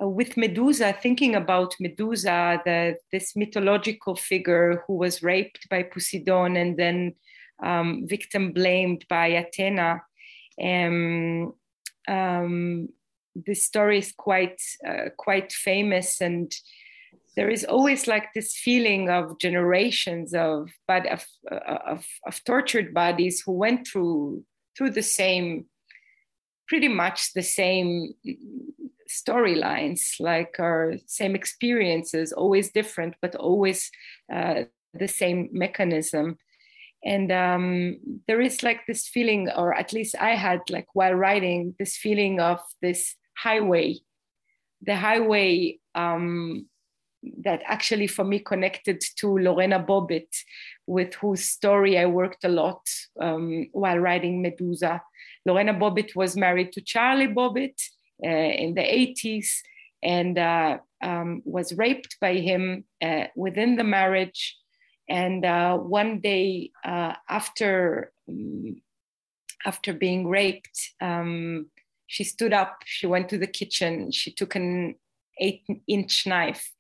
uh, 0.03 0.09
with 0.09 0.37
Medusa, 0.37 0.93
thinking 0.93 1.35
about 1.35 1.75
Medusa, 1.81 2.61
the, 2.65 2.97
this 3.13 3.37
mythological 3.37 4.17
figure 4.17 4.83
who 4.87 4.97
was 4.97 5.23
raped 5.23 5.69
by 5.69 5.83
Poseidon 5.83 6.57
and 6.57 6.77
then 6.77 7.15
um, 7.63 8.07
victim 8.07 8.53
blamed 8.53 9.05
by 9.09 9.27
Athena. 9.27 10.03
Um, 10.63 11.53
um, 12.09 12.89
this 13.35 13.65
story 13.65 13.99
is 13.99 14.13
quite 14.17 14.61
uh, 14.87 15.11
quite 15.17 15.53
famous, 15.53 16.21
and 16.21 16.53
there 17.37 17.49
is 17.49 17.65
always 17.65 18.07
like 18.07 18.35
this 18.35 18.57
feeling 18.57 19.09
of 19.09 19.39
generations 19.39 20.35
of 20.35 20.71
but 20.87 21.07
of, 21.07 21.25
of, 21.51 22.05
of 22.27 22.45
tortured 22.45 22.93
bodies 22.93 23.43
who 23.45 23.53
went 23.53 23.87
through 23.87 24.45
through 24.77 24.91
the 24.91 25.03
same 25.03 25.67
pretty 26.71 26.89
much 26.89 27.33
the 27.35 27.43
same 27.43 28.15
storylines, 29.11 30.21
like 30.21 30.55
our 30.61 30.95
same 31.07 31.35
experiences, 31.35 32.33
always 32.33 32.71
different, 32.71 33.15
but 33.21 33.35
always 33.35 33.91
uh, 34.33 34.63
the 34.95 35.09
same 35.09 35.49
mechanism. 35.53 36.39
And 37.05 37.33
um, 37.33 37.97
there 38.29 38.41
is 38.41 38.63
like 38.63 38.87
this 38.87 39.09
feeling, 39.09 39.51
or 39.51 39.75
at 39.75 39.93
least 39.93 40.15
I 40.21 40.37
had, 40.37 40.61
like 40.71 40.87
while 40.93 41.15
writing, 41.15 41.75
this 41.79 41.97
feeling 41.97 42.39
of 42.41 42.61
this 42.83 43.17
highway, 43.37 43.97
the 44.81 44.95
highway 44.95 45.81
um, 45.97 46.67
that 47.43 47.63
actually 47.67 48.07
for 48.07 48.25
me 48.25 48.39
connected 48.39 49.03
to 49.17 49.39
Lorena 49.39 49.79
Bobbitt, 49.79 50.35
with 50.87 51.15
whose 51.15 51.45
story 51.45 51.99
I 51.99 52.07
worked 52.07 52.45
a 52.45 52.49
lot 52.49 52.87
um, 53.21 53.69
while 53.73 53.99
writing 53.99 54.43
Medusa. 54.43 55.03
Lorena 55.47 55.75
Bobbitt 55.75 56.15
was 56.17 56.37
married 56.37 56.73
to 56.73 56.81
Charlie 56.81 57.29
Bobbitt, 57.29 57.81
uh, 58.23 58.29
in 58.29 58.75
the 58.75 58.83
80s 58.83 59.49
and 60.03 60.39
uh, 60.39 60.79
um, 61.03 61.41
was 61.45 61.73
raped 61.75 62.19
by 62.21 62.35
him 62.35 62.85
uh, 63.03 63.25
within 63.35 63.77
the 63.77 63.85
marriage. 63.85 64.59
And 65.09 65.43
one 65.89 66.21
day 66.21 66.71
after, 66.85 68.13
um, 68.29 68.77
after 69.65 69.93
being 69.93 70.29
raped, 70.29 70.79
um, 71.01 71.71
she 72.07 72.25
stood 72.25 72.53
up, 72.53 72.83
she 72.85 73.07
went 73.07 73.29
to 73.31 73.39
the 73.39 73.47
kitchen, 73.47 74.13
she 74.13 74.33
took 74.33 74.55
an 74.55 74.97
eight 75.39 75.65
inch 75.89 76.27
knife 76.27 76.71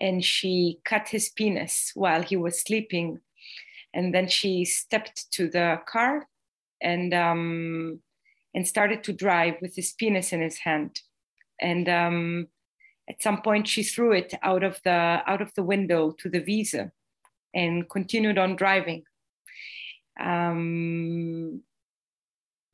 and 0.00 0.24
she 0.24 0.80
cut 0.84 1.08
his 1.08 1.28
penis 1.28 1.92
while 1.94 2.22
he 2.22 2.36
was 2.36 2.60
sleeping. 2.60 3.20
And 3.94 4.14
then 4.14 4.28
she 4.28 4.64
stepped 4.64 5.30
to 5.32 5.48
the 5.48 5.80
car 5.86 6.26
and 6.82 7.14
um, 7.14 8.00
and 8.54 8.66
started 8.66 9.04
to 9.04 9.12
drive 9.12 9.54
with 9.60 9.74
his 9.74 9.92
penis 9.92 10.32
in 10.32 10.40
his 10.40 10.58
hand. 10.58 11.00
And 11.60 11.88
um, 11.88 12.48
at 13.08 13.22
some 13.22 13.40
point, 13.40 13.68
she 13.68 13.82
threw 13.82 14.12
it 14.12 14.34
out 14.42 14.62
of 14.62 14.80
the 14.84 14.90
out 15.26 15.40
of 15.40 15.52
the 15.54 15.62
window 15.62 16.10
to 16.18 16.28
the 16.28 16.40
visa, 16.40 16.92
and 17.54 17.88
continued 17.88 18.38
on 18.38 18.56
driving. 18.56 19.04
Um, 20.20 21.62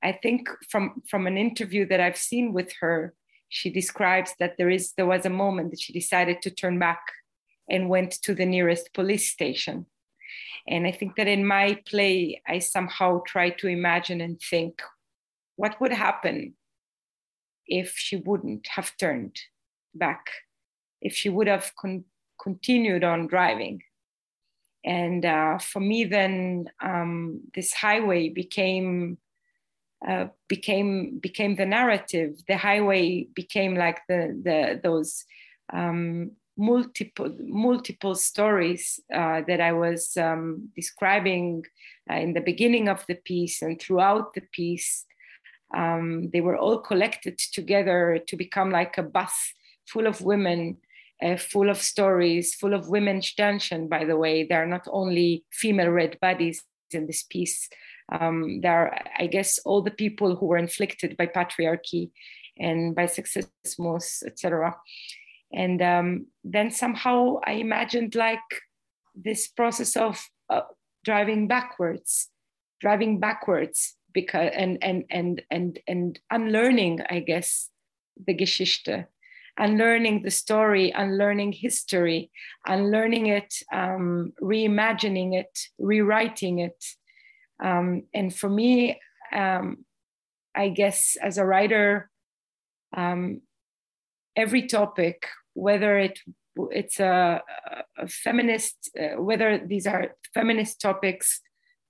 I 0.02 0.12
think 0.12 0.48
from 0.70 1.02
from 1.08 1.26
an 1.26 1.36
interview 1.36 1.86
that 1.86 2.00
I've 2.00 2.16
seen 2.16 2.52
with 2.52 2.72
her, 2.80 3.14
she 3.52 3.68
describes 3.70 4.34
that 4.40 4.54
there 4.56 4.70
is 4.70 4.94
there 4.96 5.10
was 5.14 5.26
a 5.26 5.38
moment 5.44 5.70
that 5.70 5.80
she 5.80 5.92
decided 5.92 6.40
to 6.40 6.50
turn 6.50 6.78
back 6.78 7.02
and 7.68 7.90
went 7.90 8.12
to 8.22 8.34
the 8.34 8.46
nearest 8.46 8.94
police 8.94 9.30
station. 9.30 9.86
And 10.66 10.86
I 10.86 10.92
think 10.92 11.16
that 11.16 11.28
in 11.28 11.46
my 11.46 11.78
play, 11.86 12.40
I 12.48 12.60
somehow 12.60 13.20
try 13.26 13.50
to 13.50 13.66
imagine 13.68 14.20
and 14.22 14.40
think 14.40 14.80
what 15.56 15.78
would 15.80 15.92
happen 15.92 16.54
if 17.66 17.94
she 17.96 18.16
wouldn't 18.16 18.66
have 18.68 18.96
turned 18.96 19.36
back, 19.94 20.24
if 21.02 21.14
she 21.14 21.28
would 21.28 21.48
have 21.48 21.72
con- 21.80 22.06
continued 22.42 23.04
on 23.04 23.26
driving. 23.26 23.82
and 24.84 25.24
uh, 25.24 25.58
for 25.58 25.80
me 25.80 26.04
then 26.04 26.36
um, 26.80 27.40
this 27.54 27.72
highway 27.72 28.28
became 28.28 29.18
uh, 30.08 30.26
became 30.48 31.18
became 31.18 31.54
the 31.56 31.66
narrative 31.66 32.34
the 32.48 32.56
highway 32.56 33.26
became 33.34 33.76
like 33.76 34.00
the 34.08 34.40
the 34.42 34.80
those 34.82 35.24
um, 35.72 36.32
multiple 36.56 37.34
multiple 37.40 38.14
stories 38.14 39.00
uh, 39.14 39.42
that 39.46 39.60
I 39.60 39.72
was 39.72 40.16
um, 40.16 40.68
describing 40.76 41.64
uh, 42.10 42.16
in 42.16 42.34
the 42.34 42.40
beginning 42.40 42.88
of 42.88 43.04
the 43.06 43.14
piece 43.14 43.62
and 43.62 43.80
throughout 43.80 44.34
the 44.34 44.42
piece. 44.52 45.06
Um, 45.74 46.28
they 46.32 46.42
were 46.42 46.58
all 46.58 46.78
collected 46.78 47.38
together 47.38 48.20
to 48.26 48.36
become 48.36 48.70
like 48.70 48.98
a 48.98 49.02
bus 49.02 49.32
full 49.88 50.06
of 50.06 50.20
women, 50.20 50.76
uh, 51.22 51.36
full 51.36 51.70
of 51.70 51.78
stories, 51.78 52.54
full 52.54 52.74
of 52.74 52.88
women's 52.88 53.34
tension, 53.34 53.88
by 53.88 54.04
the 54.04 54.16
way. 54.16 54.44
There 54.44 54.62
are 54.62 54.66
not 54.66 54.86
only 54.90 55.44
female 55.50 55.88
red 55.88 56.20
bodies 56.20 56.62
in 56.92 57.06
this 57.06 57.22
piece. 57.22 57.70
Um, 58.12 58.60
there 58.60 58.72
are, 58.72 58.98
I 59.18 59.26
guess, 59.26 59.58
all 59.64 59.82
the 59.82 59.90
people 59.90 60.36
who 60.36 60.46
were 60.46 60.58
inflicted 60.58 61.16
by 61.16 61.26
patriarchy 61.26 62.10
and 62.58 62.94
by 62.94 63.06
sexismus, 63.06 64.22
etc 64.26 64.76
and 65.52 65.82
um, 65.82 66.26
then 66.44 66.70
somehow 66.70 67.36
i 67.44 67.52
imagined 67.52 68.14
like 68.14 68.40
this 69.14 69.48
process 69.48 69.96
of 69.96 70.22
uh, 70.50 70.62
driving 71.04 71.46
backwards 71.46 72.28
driving 72.80 73.20
backwards 73.20 73.96
because 74.12 74.50
and 74.54 74.78
and 74.82 75.04
and 75.10 75.42
and 75.50 75.78
and 75.86 76.20
unlearning 76.30 77.00
i 77.10 77.20
guess 77.20 77.68
the 78.26 78.34
geschichte 78.34 79.06
unlearning 79.58 80.22
the 80.22 80.30
story 80.30 80.90
unlearning 80.96 81.52
history 81.52 82.30
unlearning 82.66 83.26
it 83.26 83.54
um, 83.72 84.32
reimagining 84.40 85.34
it 85.34 85.58
rewriting 85.78 86.58
it 86.58 86.84
um, 87.62 88.02
and 88.12 88.34
for 88.34 88.50
me 88.50 89.00
um, 89.32 89.84
i 90.54 90.68
guess 90.68 91.16
as 91.22 91.38
a 91.38 91.44
writer 91.44 92.10
um, 92.96 93.40
every 94.36 94.66
topic 94.66 95.28
whether 95.54 95.98
it 95.98 96.18
it's 96.70 97.00
a, 97.00 97.42
a 97.98 98.08
feminist, 98.08 98.90
uh, 99.00 99.20
whether 99.20 99.58
these 99.58 99.86
are 99.86 100.14
feminist 100.34 100.80
topics 100.80 101.40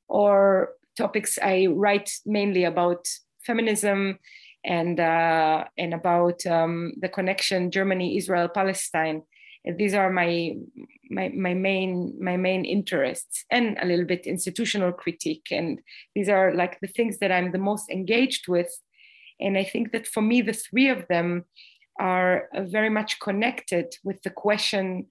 or 0.09 0.71
topics 0.97 1.39
I 1.43 1.67
write 1.71 2.11
mainly 2.27 2.65
about 2.65 3.09
feminism 3.45 4.19
and 4.65 5.01
uh, 5.01 5.65
and 5.77 5.95
about 5.95 6.47
um, 6.47 6.93
the 7.01 7.09
connection 7.09 7.71
Germany, 7.71 8.17
Israel, 8.17 8.49
Palestine. 8.49 9.23
These 9.65 9.95
are 9.95 10.11
my, 10.11 10.57
my 11.09 11.29
my 11.29 11.55
main 11.55 12.17
my 12.21 12.37
main 12.37 12.65
interests, 12.65 13.45
and 13.51 13.79
a 13.81 13.87
little 13.87 14.05
bit 14.05 14.27
institutional 14.27 14.93
critique. 14.93 15.47
And 15.53 15.81
these 16.15 16.29
are 16.29 16.53
like 16.55 16.81
the 16.81 16.89
things 16.89 17.19
that 17.19 17.31
I'm 17.31 17.53
the 17.53 17.59
most 17.59 17.89
engaged 17.89 18.49
with. 18.49 18.71
And 19.41 19.57
I 19.57 19.65
think 19.65 19.93
that 19.93 20.07
for 20.07 20.21
me, 20.21 20.43
the 20.43 20.53
three 20.53 20.89
of 20.89 21.07
them 21.09 21.45
are 22.01 22.49
very 22.55 22.91
much 22.91 23.21
connected 23.21 23.95
with 24.03 24.23
the 24.23 24.31
question 24.31 25.07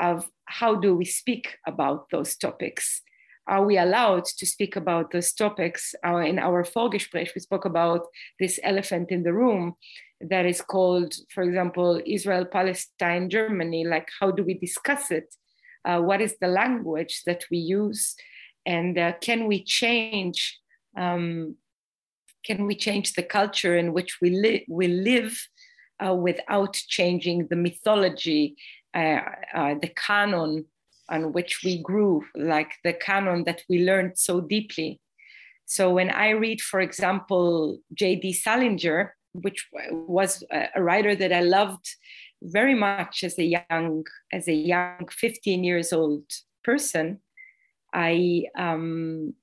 of 0.00 0.28
how 0.44 0.76
do 0.76 0.94
we 0.94 1.04
speak 1.04 1.56
about 1.66 2.10
those 2.10 2.36
topics? 2.36 3.02
Are 3.48 3.64
we 3.64 3.78
allowed 3.78 4.26
to 4.26 4.46
speak 4.46 4.76
about 4.76 5.10
those 5.10 5.32
topics? 5.32 5.94
Uh, 6.06 6.18
in 6.18 6.38
our 6.38 6.62
Vorgespräch, 6.64 7.34
we 7.34 7.40
spoke 7.40 7.64
about 7.64 8.02
this 8.38 8.60
elephant 8.62 9.10
in 9.10 9.22
the 9.22 9.32
room 9.32 9.74
that 10.20 10.44
is 10.44 10.60
called, 10.60 11.14
for 11.32 11.42
example, 11.42 12.00
Israel, 12.04 12.44
Palestine, 12.44 13.30
Germany. 13.30 13.86
Like, 13.86 14.08
how 14.20 14.30
do 14.30 14.44
we 14.44 14.54
discuss 14.54 15.10
it? 15.10 15.34
Uh, 15.84 16.00
what 16.00 16.20
is 16.20 16.36
the 16.40 16.48
language 16.48 17.22
that 17.24 17.44
we 17.50 17.56
use? 17.56 18.14
And 18.66 18.98
uh, 18.98 19.12
can 19.22 19.46
we 19.46 19.64
change? 19.64 20.58
Um, 20.96 21.56
can 22.44 22.66
we 22.66 22.74
change 22.74 23.14
the 23.14 23.22
culture 23.22 23.78
in 23.78 23.94
which 23.94 24.20
we, 24.20 24.30
li- 24.30 24.66
we 24.68 24.88
live 24.88 25.38
uh, 26.04 26.14
without 26.14 26.74
changing 26.74 27.46
the 27.48 27.56
mythology, 27.56 28.56
uh, 28.94 29.20
uh, 29.54 29.74
the 29.80 29.92
canon 29.96 30.66
on 31.08 31.32
which 31.32 31.60
we 31.64 31.82
grew, 31.82 32.24
like 32.34 32.72
the 32.84 32.92
canon 32.92 33.44
that 33.44 33.62
we 33.68 33.84
learned 33.84 34.18
so 34.18 34.40
deeply. 34.40 35.00
So 35.66 35.90
when 35.90 36.10
I 36.10 36.30
read, 36.30 36.60
for 36.60 36.80
example, 36.80 37.78
J.D. 37.94 38.32
Salinger, 38.32 39.14
which 39.32 39.68
was 39.72 40.42
a 40.50 40.82
writer 40.82 41.14
that 41.14 41.32
I 41.32 41.40
loved 41.40 41.86
very 42.42 42.74
much 42.74 43.22
as 43.24 43.38
a 43.38 43.44
young, 43.44 44.04
as 44.32 44.48
a 44.48 44.54
young 44.54 45.08
15 45.10 45.64
years 45.64 45.92
old 45.92 46.24
person, 46.64 47.20
I 47.92 48.44
um, 48.56 49.34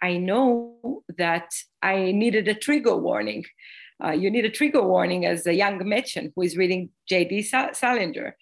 I 0.00 0.16
know 0.16 1.02
that 1.16 1.50
I 1.82 2.12
needed 2.12 2.46
a 2.46 2.54
trigger 2.54 2.96
warning 2.96 3.44
uh, 4.02 4.12
you 4.12 4.30
need 4.30 4.44
a 4.44 4.50
trigger 4.50 4.82
warning 4.82 5.26
as 5.26 5.46
a 5.46 5.54
young 5.54 5.80
Mädchen 5.80 6.32
who 6.34 6.42
is 6.42 6.56
reading 6.56 6.90
J.D. 7.08 7.42
Salinger. 7.42 8.36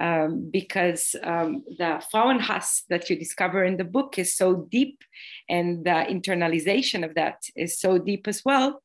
Um, 0.00 0.48
because 0.50 1.14
um, 1.22 1.62
the 1.76 2.02
Frauenhass 2.10 2.84
that 2.88 3.10
you 3.10 3.16
discover 3.16 3.64
in 3.64 3.76
the 3.76 3.84
book 3.84 4.18
is 4.18 4.34
so 4.34 4.66
deep 4.70 5.04
and 5.46 5.84
the 5.84 6.06
internalization 6.08 7.04
of 7.04 7.14
that 7.16 7.42
is 7.54 7.78
so 7.78 7.98
deep 7.98 8.26
as 8.26 8.42
well. 8.42 8.82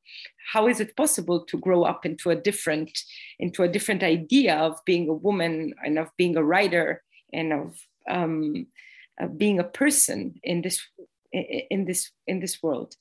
How 0.51 0.67
is 0.67 0.81
it 0.81 0.97
possible 0.97 1.45
to 1.45 1.57
grow 1.57 1.83
up 1.83 2.05
into 2.05 2.31
a 2.31 2.35
different, 2.35 2.91
into 3.39 3.63
a 3.63 3.69
different 3.69 4.03
idea 4.03 4.57
of 4.57 4.83
being 4.83 5.07
a 5.07 5.13
woman 5.13 5.73
and 5.85 5.97
of 5.97 6.09
being 6.17 6.35
a 6.35 6.43
writer 6.43 7.01
and 7.31 7.53
of, 7.53 7.79
um, 8.09 8.67
of 9.17 9.37
being 9.37 9.59
a 9.59 9.63
person 9.63 10.35
in 10.43 10.63
this, 10.63 10.81
in 11.31 11.85
this, 11.85 12.11
in 12.27 12.41
this 12.41 12.61
world? 12.61 12.93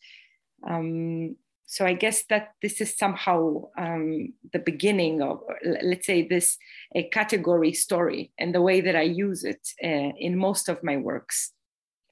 Um, 0.65 1.35
so 1.67 1.87
I 1.87 1.95
guess 1.95 2.25
that 2.29 2.53
this 2.61 2.81
is 2.81 2.97
somehow 2.97 3.65
um, 3.79 4.35
the 4.53 4.59
beginning 4.59 5.23
of, 5.23 5.41
let's 5.83 6.07
say, 6.07 6.27
this 6.27 6.59
a 6.95 7.05
category 7.05 7.73
story 7.73 8.33
and 8.39 8.55
the 8.55 8.63
way 8.63 8.81
that 8.81 8.95
I 8.95 9.03
use 9.03 9.45
it 9.45 9.67
uh, 9.83 10.13
in 10.19 10.37
most 10.37 10.69
of 10.69 10.83
my 10.83 10.97
works. 10.97 11.53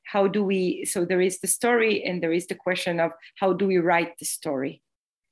How 0.04 0.26
do 0.26 0.42
we? 0.42 0.84
So 0.84 1.04
there 1.04 1.20
is 1.20 1.40
the 1.40 1.46
story, 1.46 2.02
and 2.04 2.22
there 2.22 2.32
is 2.32 2.46
the 2.46 2.54
question 2.54 2.98
of 2.98 3.12
how 3.36 3.52
do 3.52 3.66
we 3.66 3.78
write 3.78 4.18
the 4.18 4.24
story. 4.24 4.82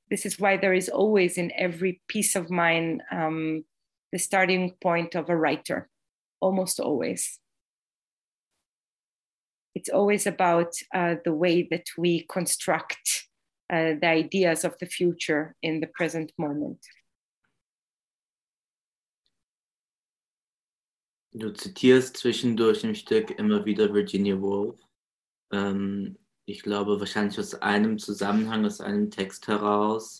This 0.09 0.25
is 0.25 0.39
why 0.39 0.57
there 0.57 0.73
is 0.73 0.89
always 0.89 1.37
in 1.37 1.51
every 1.57 2.01
piece 2.07 2.35
of 2.35 2.49
mine 2.49 3.01
um, 3.11 3.63
the 4.11 4.19
starting 4.19 4.73
point 4.81 5.15
of 5.15 5.29
a 5.29 5.35
writer, 5.35 5.89
almost 6.39 6.79
always. 6.79 7.39
It's 9.73 9.89
always 9.89 10.27
about 10.27 10.73
uh, 10.93 11.15
the 11.23 11.33
way 11.33 11.67
that 11.71 11.85
we 11.97 12.25
construct 12.29 13.27
uh, 13.71 13.95
the 13.99 14.07
ideas 14.07 14.65
of 14.65 14.75
the 14.79 14.85
future 14.85 15.55
in 15.61 15.79
the 15.79 15.87
present 15.87 16.31
moment. 16.37 16.79
Du 21.33 21.53
zitierst 21.53 22.17
zwischendurch 22.17 22.83
im 22.83 22.93
Stück 22.93 23.31
immer 23.39 23.63
wieder 23.63 23.93
Virginia 23.93 24.39
Woolf. 24.41 24.77
Ähm, 25.51 26.17
ich 26.45 26.61
glaube 26.61 26.99
wahrscheinlich 26.99 27.39
aus 27.39 27.55
einem 27.55 27.97
Zusammenhang, 27.97 28.65
aus 28.65 28.81
einem 28.81 29.09
Text 29.09 29.47
heraus. 29.47 30.19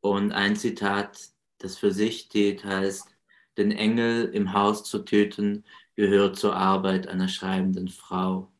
Und 0.00 0.32
ein 0.32 0.56
Zitat, 0.56 1.18
das 1.58 1.76
für 1.76 1.92
sich 1.92 2.20
steht, 2.20 2.64
heißt, 2.64 3.14
den 3.58 3.72
Engel 3.72 4.30
im 4.32 4.54
Haus 4.54 4.84
zu 4.84 5.00
töten, 5.00 5.64
gehört 5.96 6.36
zur 6.36 6.56
Arbeit 6.56 7.08
einer 7.08 7.28
schreibenden 7.28 7.88
Frau. 7.88 8.50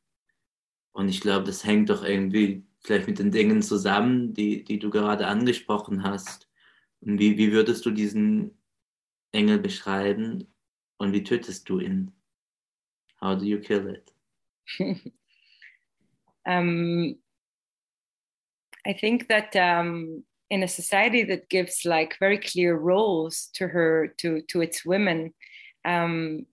Und 0.93 1.09
ich 1.09 1.23
glaube, 1.23 1.45
das 1.45 1.65
hängt 1.65 1.89
doch 1.89 2.05
irgendwie 2.05 2.68
vielleicht 2.81 3.09
mit 3.09 3.19
den 3.19 3.31
Dingen 3.31 3.63
zusammen, 3.63 4.35
die, 4.35 4.65
die 4.65 4.79
du 4.79 4.91
gerade 4.91 5.27
angesprochen 5.27 6.03
hast. 6.03 6.49
Und 7.01 7.19
wie, 7.19 7.39
wie 7.39 7.53
würdest 7.53 7.85
du 7.87 7.91
diesen 7.91 8.59
Engel 9.33 9.59
beschreiben 9.59 10.53
und 10.97 11.13
wie 11.13 11.23
tötest 11.23 11.69
du 11.69 11.81
ihn? 11.81 12.13
How 13.21 13.37
do 13.37 13.45
you 13.45 13.61
kill 13.61 13.89
it? 13.89 14.13
um, 16.47 17.17
I 18.87 18.93
think 18.95 19.29
that 19.29 19.55
um, 19.57 20.25
in 20.51 20.63
a 20.63 20.69
society 20.69 21.25
that 21.25 21.49
gives 21.49 21.85
like 21.85 22.17
very 22.19 22.39
clear 22.39 22.77
roles 22.77 23.51
to 23.55 23.69
her 23.69 24.15
to 24.19 24.41
to 24.43 24.61
its 24.61 24.85
women, 24.85 25.35
um, 25.85 26.47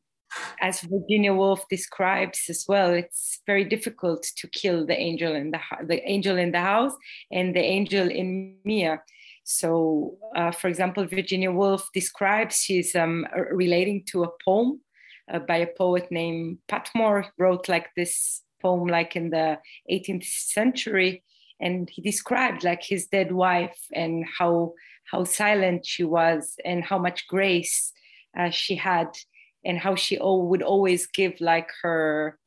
as 0.61 0.81
Virginia 0.81 1.33
Woolf 1.33 1.65
describes 1.69 2.45
as 2.49 2.65
well, 2.67 2.93
it's 2.93 3.41
very 3.45 3.63
difficult 3.63 4.23
to 4.37 4.47
kill 4.47 4.85
the 4.85 4.97
angel 4.97 5.35
in 5.35 5.51
the 5.51 5.59
the 5.85 6.01
angel 6.09 6.37
in 6.37 6.51
the 6.51 6.61
house 6.61 6.93
and 7.31 7.55
the 7.55 7.61
angel 7.61 8.09
in 8.09 8.57
Mia. 8.63 9.01
So, 9.43 10.17
uh, 10.35 10.51
for 10.51 10.67
example, 10.67 11.05
Virginia 11.05 11.51
Woolf 11.51 11.89
describes 11.93 12.57
she's 12.57 12.95
um, 12.95 13.27
relating 13.51 14.03
to 14.11 14.23
a 14.23 14.31
poem 14.43 14.81
uh, 15.31 15.39
by 15.39 15.57
a 15.57 15.67
poet 15.67 16.11
named 16.11 16.57
Patmore. 16.67 17.27
Wrote 17.37 17.69
like 17.69 17.89
this 17.95 18.41
poem, 18.61 18.87
like 18.87 19.15
in 19.15 19.29
the 19.29 19.59
18th 19.91 20.25
century, 20.25 21.23
and 21.59 21.89
he 21.89 22.01
described 22.01 22.63
like 22.63 22.83
his 22.83 23.07
dead 23.07 23.31
wife 23.31 23.77
and 23.93 24.25
how 24.39 24.73
how 25.11 25.23
silent 25.23 25.85
she 25.85 26.03
was 26.03 26.55
and 26.65 26.83
how 26.83 26.97
much 26.97 27.27
grace 27.27 27.93
uh, 28.37 28.49
she 28.49 28.75
had 28.75 29.09
and 29.65 29.79
how 29.79 29.95
she 29.95 30.17
would 30.21 30.61
always 30.61 31.07
give 31.07 31.41
like 31.41 31.69
her 31.81 32.37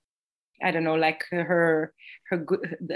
I 0.63 0.73
don't 0.73 0.85
know, 0.85 0.97
like 0.97 1.25
her 1.31 1.93
her 2.31 2.47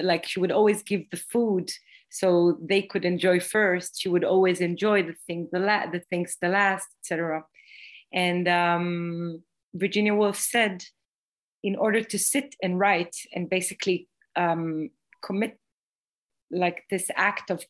like 0.03 0.27
she 0.27 0.41
would 0.41 0.53
always 0.53 0.83
give 0.83 1.09
the 1.11 1.17
food 1.17 1.71
so 2.11 2.59
they 2.61 2.83
could 2.83 3.05
enjoy 3.05 3.41
first. 3.41 4.01
She 4.01 4.09
would 4.09 4.25
always 4.25 4.61
enjoy 4.61 5.03
the 5.03 5.15
thing 5.27 5.49
the 5.53 5.61
la- 5.61 5.91
the 5.91 6.01
things 6.01 6.37
the 6.41 6.49
last, 6.49 6.89
etc. 7.01 7.45
And 8.13 8.49
um, 8.49 9.43
Virginia 9.75 10.15
Woolf 10.15 10.37
said, 10.37 10.85
in 11.63 11.77
order 11.77 12.03
to 12.03 12.19
sit 12.19 12.55
and 12.63 12.79
write 12.79 13.17
and 13.33 13.49
basically 13.49 14.09
um, 14.37 14.91
commit 15.25 15.59
like 16.51 16.85
this 16.91 17.11
act 17.17 17.51
of 17.51 17.65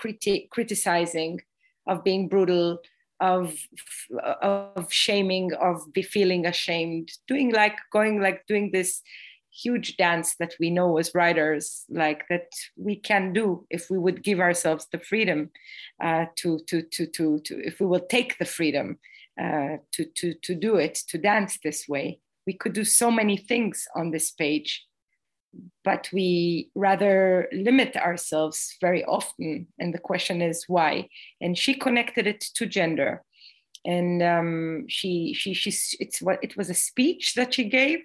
criti- 0.00 0.48
criticizing, 0.50 1.40
of 1.88 2.04
being 2.04 2.28
brutal, 2.28 2.78
of 3.20 3.56
of 4.42 4.92
shaming, 4.92 5.52
of 5.54 5.92
be 5.92 6.02
feeling 6.02 6.46
ashamed, 6.46 7.10
doing 7.26 7.52
like 7.52 7.78
going 7.92 8.20
like 8.20 8.46
doing 8.46 8.70
this 8.72 9.02
huge 9.50 9.96
dance 9.96 10.36
that 10.38 10.54
we 10.60 10.70
know 10.70 10.98
as 10.98 11.14
writers, 11.14 11.84
like 11.88 12.24
that 12.28 12.48
we 12.76 12.96
can 12.96 13.32
do 13.32 13.66
if 13.70 13.90
we 13.90 13.98
would 13.98 14.22
give 14.22 14.40
ourselves 14.40 14.86
the 14.92 14.98
freedom 14.98 15.50
uh, 16.02 16.26
to, 16.36 16.58
to, 16.66 16.82
to, 16.82 17.06
to, 17.06 17.40
to, 17.40 17.66
if 17.66 17.80
we 17.80 17.86
will 17.86 18.06
take 18.08 18.38
the 18.38 18.44
freedom 18.44 18.98
uh, 19.40 19.76
to, 19.92 20.04
to, 20.14 20.34
to 20.42 20.54
do 20.54 20.76
it, 20.76 20.94
to 21.08 21.18
dance 21.18 21.58
this 21.62 21.88
way. 21.88 22.20
We 22.46 22.52
could 22.54 22.72
do 22.72 22.84
so 22.84 23.10
many 23.10 23.36
things 23.36 23.86
on 23.94 24.10
this 24.10 24.30
page, 24.30 24.86
but 25.84 26.08
we 26.12 26.70
rather 26.74 27.48
limit 27.52 27.96
ourselves 27.96 28.76
very 28.80 29.04
often. 29.04 29.66
And 29.78 29.94
the 29.94 29.98
question 29.98 30.42
is 30.42 30.64
why? 30.68 31.08
And 31.40 31.56
she 31.56 31.74
connected 31.74 32.26
it 32.26 32.40
to 32.56 32.66
gender. 32.66 33.22
And 33.84 34.22
um, 34.22 34.84
she, 34.88 35.34
she, 35.34 35.54
she, 35.54 35.70
it's 35.98 36.20
what 36.20 36.42
it 36.42 36.56
was 36.56 36.68
a 36.68 36.74
speech 36.74 37.34
that 37.34 37.54
she 37.54 37.64
gave 37.64 38.00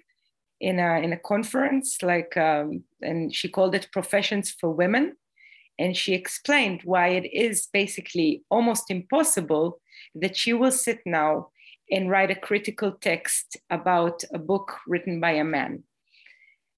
in 0.60 0.78
a 0.78 0.98
in 1.00 1.12
a 1.12 1.18
conference 1.18 2.02
like 2.02 2.36
um, 2.36 2.84
and 3.02 3.34
she 3.34 3.48
called 3.48 3.74
it 3.74 3.88
professions 3.92 4.50
for 4.50 4.70
women 4.70 5.16
and 5.78 5.96
she 5.96 6.14
explained 6.14 6.80
why 6.84 7.08
it 7.08 7.26
is 7.32 7.68
basically 7.72 8.44
almost 8.50 8.90
impossible 8.90 9.80
that 10.14 10.36
she 10.36 10.52
will 10.52 10.70
sit 10.70 11.00
now 11.04 11.48
and 11.90 12.10
write 12.10 12.30
a 12.30 12.34
critical 12.48 12.92
text 12.92 13.56
about 13.68 14.22
a 14.32 14.38
book 14.38 14.78
written 14.86 15.20
by 15.20 15.32
a 15.32 15.44
man 15.44 15.82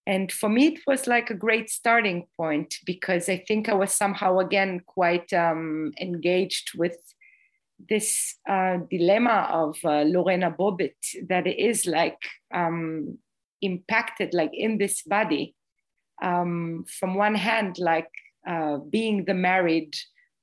and 0.06 0.30
for 0.30 0.48
me 0.48 0.66
it 0.68 0.80
was 0.86 1.06
like 1.06 1.30
a 1.30 1.34
great 1.34 1.68
starting 1.70 2.26
point 2.36 2.76
because 2.84 3.28
i 3.28 3.36
think 3.36 3.68
i 3.68 3.74
was 3.74 3.92
somehow 3.92 4.38
again 4.38 4.80
quite 4.86 5.32
um, 5.32 5.92
engaged 6.00 6.70
with 6.76 6.96
this 7.90 8.36
uh, 8.48 8.78
dilemma 8.90 9.48
of 9.50 9.76
uh, 9.84 10.02
lorena 10.02 10.50
bobbitt 10.50 10.96
that 11.28 11.46
it 11.46 11.58
is 11.58 11.86
like 11.86 12.18
um, 12.54 13.18
impacted 13.62 14.32
like 14.32 14.50
in 14.52 14.78
this 14.78 15.02
body 15.02 15.54
um, 16.22 16.84
from 16.98 17.14
one 17.14 17.34
hand 17.34 17.78
like 17.78 18.10
uh, 18.46 18.78
being 18.78 19.24
the 19.24 19.34
married 19.34 19.94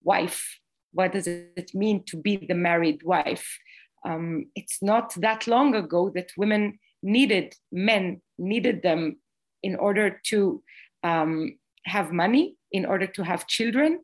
wife. 0.04 0.60
What 0.91 1.13
does 1.13 1.28
it 1.28 1.71
mean 1.73 2.04
to 2.08 2.17
be 2.17 2.38
the 2.38 2.54
married 2.54 3.02
wife? 3.04 3.58
Um, 4.06 4.47
it's 4.56 4.82
not 4.82 5.13
that 5.21 5.47
long 5.47 5.73
ago 5.73 6.12
that 6.13 6.32
women 6.38 6.80
needed 7.02 7.54
men 7.71 8.21
needed 8.38 8.82
them 8.82 9.17
in 9.63 9.76
order 9.76 10.21
to 10.26 10.62
um, 11.04 11.58
have 11.86 12.12
money 12.12 12.56
in 12.71 12.86
order 12.86 13.08
to 13.08 13.23
have 13.23 13.47
children 13.47 13.99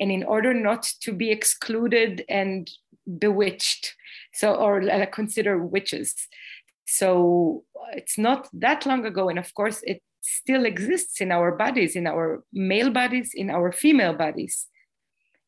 and 0.00 0.10
in 0.10 0.22
order 0.24 0.52
not 0.54 0.82
to 1.00 1.12
be 1.12 1.30
excluded 1.30 2.24
and 2.28 2.70
bewitched 3.18 3.94
so 4.32 4.54
or 4.54 4.82
uh, 4.90 5.06
consider 5.06 5.58
witches 5.58 6.28
so 6.86 7.64
it's 7.92 8.18
not 8.18 8.48
that 8.52 8.86
long 8.86 9.04
ago. 9.04 9.28
And 9.28 9.38
of 9.38 9.52
course, 9.54 9.82
it 9.82 10.02
still 10.20 10.64
exists 10.64 11.20
in 11.20 11.32
our 11.32 11.56
bodies, 11.56 11.96
in 11.96 12.06
our 12.06 12.44
male 12.52 12.90
bodies, 12.90 13.32
in 13.34 13.50
our 13.50 13.72
female 13.72 14.14
bodies. 14.14 14.66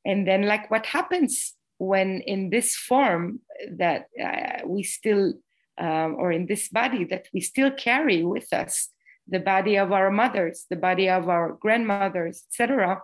And 0.05 0.27
then, 0.27 0.43
like, 0.43 0.71
what 0.71 0.87
happens 0.87 1.55
when 1.79 2.21
in 2.23 2.51
this 2.51 2.75
form 2.75 3.41
that 3.71 4.07
uh, 4.23 4.67
we 4.67 4.83
still, 4.83 5.35
um, 5.79 6.17
or 6.19 6.33
in 6.33 6.47
this 6.47 6.69
body 6.69 7.05
that 7.05 7.27
we 7.35 7.41
still 7.41 7.71
carry 7.71 8.25
with 8.25 8.53
us, 8.53 8.91
the 9.29 9.41
body 9.41 9.77
of 9.77 9.93
our 9.93 10.11
mothers, 10.11 10.67
the 10.71 10.77
body 10.77 11.09
of 11.09 11.29
our 11.29 11.53
grandmothers, 11.53 12.45
etc. 12.49 13.03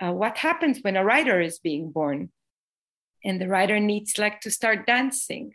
Uh, 0.00 0.12
what 0.12 0.38
happens 0.38 0.78
when 0.82 0.96
a 0.96 1.04
writer 1.04 1.40
is 1.40 1.58
being 1.58 1.90
born? 1.90 2.30
And 3.24 3.40
the 3.40 3.48
writer 3.48 3.80
needs 3.80 4.16
like 4.16 4.40
to 4.42 4.50
start 4.50 4.86
dancing 4.86 5.54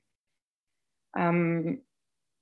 um, 1.18 1.80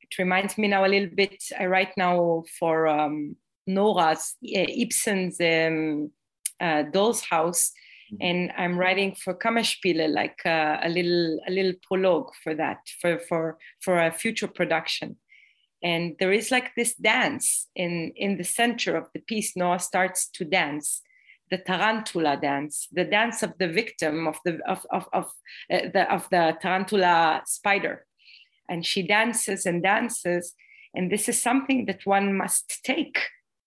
it 0.01 0.17
reminds 0.17 0.57
me 0.57 0.67
now 0.67 0.85
a 0.85 0.87
little 0.87 1.09
bit. 1.13 1.43
I 1.57 1.65
write 1.65 1.95
now 1.97 2.43
for 2.59 2.87
um, 2.87 3.35
Nora's 3.67 4.35
uh, 4.43 4.67
Ibsen's 4.67 5.39
um, 5.39 6.11
uh, 6.59 6.83
Doll's 6.83 7.21
House, 7.21 7.71
mm-hmm. 8.11 8.21
and 8.21 8.51
I'm 8.57 8.77
writing 8.77 9.15
for 9.15 9.33
Kammerspiele 9.33 10.13
like 10.13 10.39
uh, 10.45 10.77
a 10.83 10.89
little 10.89 11.39
a 11.47 11.51
little 11.51 11.73
prologue 11.87 12.31
for 12.43 12.55
that 12.55 12.79
for 13.01 13.19
for 13.19 13.57
for 13.81 14.01
a 14.01 14.11
future 14.11 14.47
production. 14.47 15.17
And 15.83 16.15
there 16.19 16.31
is 16.31 16.51
like 16.51 16.75
this 16.75 16.93
dance 16.95 17.67
in 17.75 18.13
in 18.15 18.37
the 18.37 18.43
center 18.43 18.95
of 18.95 19.07
the 19.13 19.19
piece. 19.19 19.55
Nora 19.55 19.79
starts 19.79 20.29
to 20.29 20.45
dance, 20.45 21.01
the 21.49 21.57
tarantella 21.57 22.39
dance, 22.39 22.87
the 22.91 23.05
dance 23.05 23.41
of 23.41 23.53
the 23.57 23.67
victim 23.67 24.27
of 24.27 24.37
the 24.45 24.59
of 24.67 24.85
of 24.91 25.07
of, 25.11 25.25
uh, 25.73 25.89
the, 25.93 26.13
of 26.13 26.29
the 26.29 26.55
tarantula 26.61 27.41
spider 27.45 28.05
and 28.71 28.85
she 28.85 29.03
dances 29.05 29.65
and 29.65 29.83
dances. 29.83 30.53
And 30.95 31.11
this 31.11 31.27
is 31.27 31.41
something 31.41 31.85
that 31.87 32.05
one 32.05 32.35
must 32.35 32.79
take. 32.83 33.19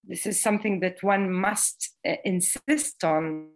This 0.03 0.27
is 0.27 0.41
something 0.41 0.81
that 0.81 1.03
one 1.03 1.31
must 1.31 1.91
uh, 2.07 2.17
insist 2.25 3.05
on. 3.05 3.51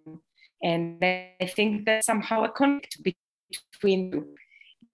And 0.63 1.03
I 1.03 1.51
think 1.57 1.87
that 1.87 2.05
somehow 2.05 2.45
a 2.45 2.51
connect 2.51 2.99
between. 3.03 4.37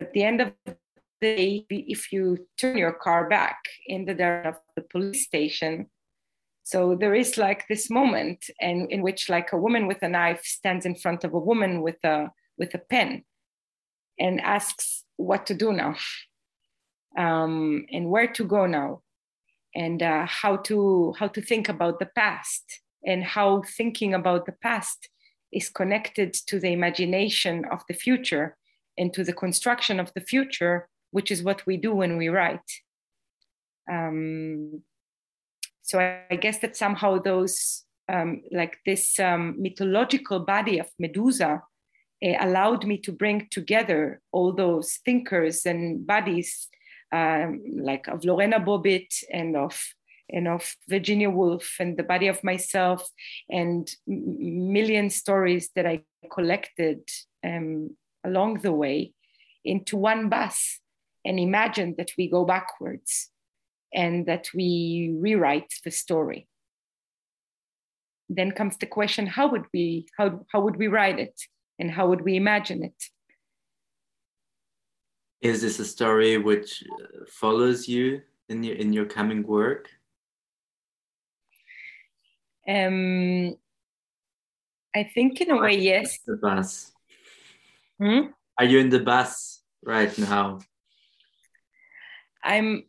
At 0.00 0.12
the 0.12 0.24
end 0.24 0.40
of 0.40 0.53
the 0.64 0.77
day, 1.20 1.66
if 1.70 2.12
you 2.12 2.46
turn 2.59 2.77
your 2.77 2.92
car 2.92 3.29
back 3.29 3.59
in 3.87 4.05
the 4.05 4.14
direction 4.14 4.55
of 4.55 4.61
the 4.77 4.83
police 4.83 5.24
station, 5.24 5.87
so 6.64 6.96
there 6.98 7.14
is 7.14 7.37
like 7.37 7.68
this 7.68 7.90
moment 7.90 8.46
and 8.61 8.90
in 8.90 9.03
which 9.03 9.29
like 9.29 9.53
a 9.53 9.59
woman 9.59 9.87
with 9.87 10.03
a 10.03 10.09
knife 10.09 10.44
stands 10.44 10.87
in 10.87 10.94
front 10.94 11.22
of 11.22 11.35
a 11.35 11.38
woman 11.38 11.83
with 11.83 12.03
a 12.05 12.31
with 12.57 12.72
a 12.74 12.79
pen 12.79 13.22
and 14.18 14.40
asks 14.40 15.05
what 15.16 15.44
to 15.46 15.55
do 15.55 15.72
now 15.72 15.94
um, 17.18 17.85
and 17.92 18.09
where 18.09 18.29
to 18.29 18.44
go 18.44 18.64
now 18.64 19.03
and 19.74 20.03
uh, 20.03 20.24
how 20.27 20.57
to 20.57 21.14
how 21.18 21.29
to 21.29 21.42
think 21.42 21.68
about 21.68 21.98
the 21.98 22.09
past 22.16 22.81
and 23.05 23.22
how 23.22 23.62
thinking 23.77 24.14
about 24.14 24.46
the 24.46 24.57
past 24.62 25.11
is 25.53 25.68
connected 25.68 26.33
to 26.33 26.59
the 26.59 26.72
imagination 26.72 27.64
of 27.70 27.83
the 27.88 27.94
future 27.94 28.57
and 28.96 29.12
to 29.12 29.22
the 29.22 29.33
construction 29.33 30.00
of 30.00 30.11
the 30.14 30.20
future 30.20 30.88
which 31.14 31.31
is 31.31 31.44
what 31.44 31.64
we 31.64 31.77
do 31.77 31.94
when 31.94 32.16
we 32.16 32.29
write. 32.29 32.68
Um, 33.88 34.83
so 35.83 36.00
I, 36.00 36.22
I, 36.29 36.37
guess 36.37 36.59
that 36.59 36.77
somehow 36.77 37.20
those 37.20 37.85
um, 38.12 38.42
like 38.50 38.79
this 38.85 39.20
um, 39.20 39.55
mythological 39.59 40.40
body 40.40 40.81
of 40.81 40.88
medusa 40.98 41.62
uh, 42.24 42.37
allowed 42.40 42.85
me 42.85 42.96
to 42.98 43.12
bring 43.12 43.46
together 43.50 44.20
all 44.33 44.53
those 44.53 44.98
thinkers 45.05 45.66
and 45.66 46.05
bodies 46.05 46.68
um, 47.12 47.62
like 47.90 48.09
of 48.09 48.24
Lorena 48.24 48.59
Bobbitt 48.59 49.12
and 49.31 49.57
of 49.57 49.81
and 50.31 50.48
of 50.48 50.74
Virginia 50.88 51.31
Woolf 51.31 51.77
and 51.79 51.96
the 51.96 52.03
body 52.03 52.27
of 52.27 52.42
myself 52.42 53.09
and 53.48 53.88
million 54.07 55.11
stories 55.11 55.70
that 55.77 55.87
I 55.87 56.03
collected 56.33 57.03
um, 57.46 57.96
along 58.24 58.62
the 58.62 58.72
way 58.72 59.12
into 59.64 59.96
one 59.96 60.29
bus 60.29 60.81
and 61.24 61.38
imagine 61.38 61.94
that 61.98 62.10
we 62.18 62.28
go 62.28 62.44
backwards 62.44 63.30
and 63.92 64.26
that 64.26 64.48
we 64.54 65.14
rewrite 65.18 65.72
the 65.84 65.90
story. 65.90 66.48
Then 68.28 68.52
comes 68.52 68.76
the 68.76 68.87
question, 68.87 69.26
how 69.26 69.48
would 69.50 69.66
we, 69.72 70.06
how, 70.18 70.40
how 70.52 70.60
would 70.60 70.76
we 70.76 70.88
write 70.88 71.18
it? 71.18 71.40
And 71.78 71.90
how 71.90 72.08
would 72.08 72.22
we 72.22 72.37
imagine 72.37 72.82
it? 72.82 73.04
Is 75.40 75.60
this 75.60 75.78
a 75.78 75.84
story 75.84 76.38
which 76.38 76.82
uh, 76.82 77.24
follows 77.28 77.86
you 77.86 78.22
in 78.49 78.62
your 78.62 78.76
in 78.76 78.92
your 78.92 79.05
coming 79.05 79.42
work? 79.46 79.90
Um, 82.66 83.55
I 84.96 85.03
think 85.14 85.40
in 85.40 85.51
a 85.51 85.61
way, 85.61 85.76
yes. 85.76 86.18
The 86.26 86.36
bus. 86.36 86.92
Hmm? 88.01 88.28
Are 88.59 88.64
you 88.64 88.78
in 88.78 88.88
the 88.88 89.01
bus 89.01 89.61
right 89.84 90.16
now? 90.18 90.61
I'm 92.45 92.84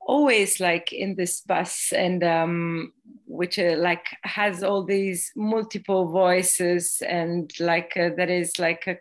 always 0.00 0.58
like 0.58 0.92
in 0.92 1.14
this 1.14 1.42
bus 1.42 1.92
and 1.92 2.24
um, 2.24 2.92
which 3.26 3.58
uh, 3.58 3.76
like 3.76 4.06
has 4.22 4.62
all 4.62 4.84
these 4.84 5.30
multiple 5.36 6.10
voices 6.10 7.02
and 7.06 7.52
like 7.60 7.92
uh, 7.96 8.10
that 8.16 8.30
is 8.30 8.58
like 8.58 8.86
a 8.86 8.96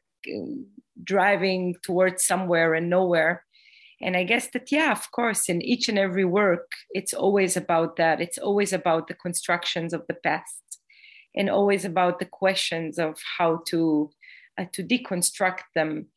driving 1.04 1.76
towards 1.84 2.24
somewhere 2.26 2.74
and 2.74 2.90
nowhere. 2.90 3.44
And 4.00 4.16
i 4.16 4.24
guess 4.24 4.50
that 4.52 4.72
yeah 4.72 4.92
of 4.92 5.10
course 5.12 5.50
in 5.50 5.60
each 5.64 5.90
and 5.90 5.98
every 5.98 6.26
work 6.26 6.72
it's 6.92 7.16
always 7.16 7.58
about 7.58 7.96
that. 7.96 8.22
It's 8.22 8.38
always 8.38 8.72
about 8.72 9.08
the 9.08 9.16
constructions 9.16 9.92
of 9.94 10.04
the 10.08 10.14
past 10.14 10.80
and 11.36 11.50
always 11.50 11.86
about 11.86 12.20
the 12.20 12.26
questions 12.26 13.00
of 13.00 13.18
how 13.38 13.62
to 13.68 14.12
uh, 14.60 14.66
to 14.74 14.84
deconstruct 14.84 15.66
them 15.74 16.08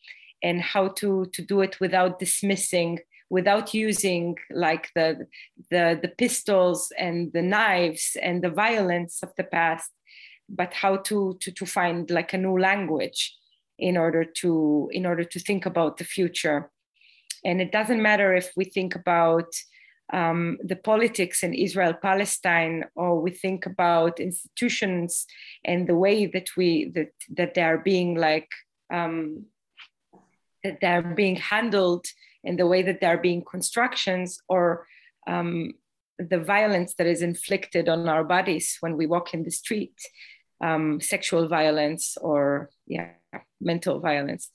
and 0.43 0.61
how 0.61 0.89
to 0.89 1.27
to 1.33 1.43
do 1.43 1.61
it 1.61 1.81
without 1.81 2.19
dismissing 2.19 2.99
without 3.31 3.73
using 3.73 4.37
like 4.51 4.91
the 4.95 5.27
the 5.71 5.99
the 6.03 6.13
pistols 6.19 6.93
and 6.99 7.33
the 7.33 7.43
knives 7.43 8.17
and 8.21 8.43
the 8.43 8.51
violence 8.51 9.23
of 9.23 9.31
the 9.37 9.45
past 9.45 9.91
but 10.51 10.75
how 10.75 10.97
to 10.97 11.37
to 11.41 11.51
to 11.53 11.65
find 11.65 12.11
like 12.11 12.33
a 12.33 12.39
new 12.39 12.59
language 12.59 13.37
in 13.79 13.97
order 13.97 14.25
to 14.25 14.91
in 14.93 15.07
order 15.07 15.25
to 15.25 15.41
think 15.41 15.67
about 15.67 15.97
the 15.97 16.05
future. 16.05 16.71
And 17.45 17.61
it 17.61 17.73
doesn't 17.73 18.03
matter 18.03 18.35
if 18.35 18.51
we 18.57 18.65
think 18.65 18.95
about 18.95 19.55
um, 20.13 20.59
the 20.63 20.77
politics 20.77 21.43
in 21.43 21.55
Israel 21.55 21.95
Palestine, 21.95 22.85
or 22.95 23.21
we 23.21 23.31
think 23.31 23.65
about 23.65 24.21
institutions 24.21 25.27
and 25.65 25.87
the 25.87 25.97
way 25.97 26.27
that 26.27 26.51
we 26.57 26.91
that 26.95 27.13
that 27.37 27.55
they 27.55 27.63
are 27.63 27.79
being 27.79 28.17
like 28.17 28.49
um, 28.93 29.47
that 30.65 30.81
they 30.81 30.89
are 30.89 31.03
being 31.03 31.37
handled, 31.37 32.05
and 32.45 32.59
the 32.59 32.67
way 32.67 32.83
that 32.83 33.01
they 33.01 33.07
are 33.07 33.19
being 33.19 33.45
constructions, 33.45 34.39
or 34.49 34.87
um, 35.27 35.73
the 36.19 36.39
violence 36.39 36.95
that 36.95 37.07
is 37.07 37.23
inflicted 37.23 37.89
on 37.89 38.09
our 38.09 38.25
bodies 38.25 38.77
when 38.81 38.97
we 38.97 39.07
walk 39.07 39.35
in 39.35 39.45
the 39.45 39.51
street, 39.51 39.95
um, 40.63 41.01
sexual 41.01 41.49
violence 41.49 42.17
or 42.21 42.71
yeah, 42.87 43.13
mental 43.61 44.01
violence 44.01 44.51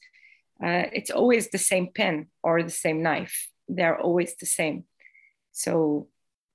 uh, 0.63 0.87
it's 0.93 1.11
always 1.11 1.49
the 1.49 1.57
same 1.57 1.89
pen 1.93 2.27
or 2.41 2.63
the 2.63 2.69
same 2.69 3.03
knife. 3.03 3.49
They're 3.67 3.99
always 3.99 4.35
the 4.37 4.45
same. 4.45 4.85
So 5.51 6.07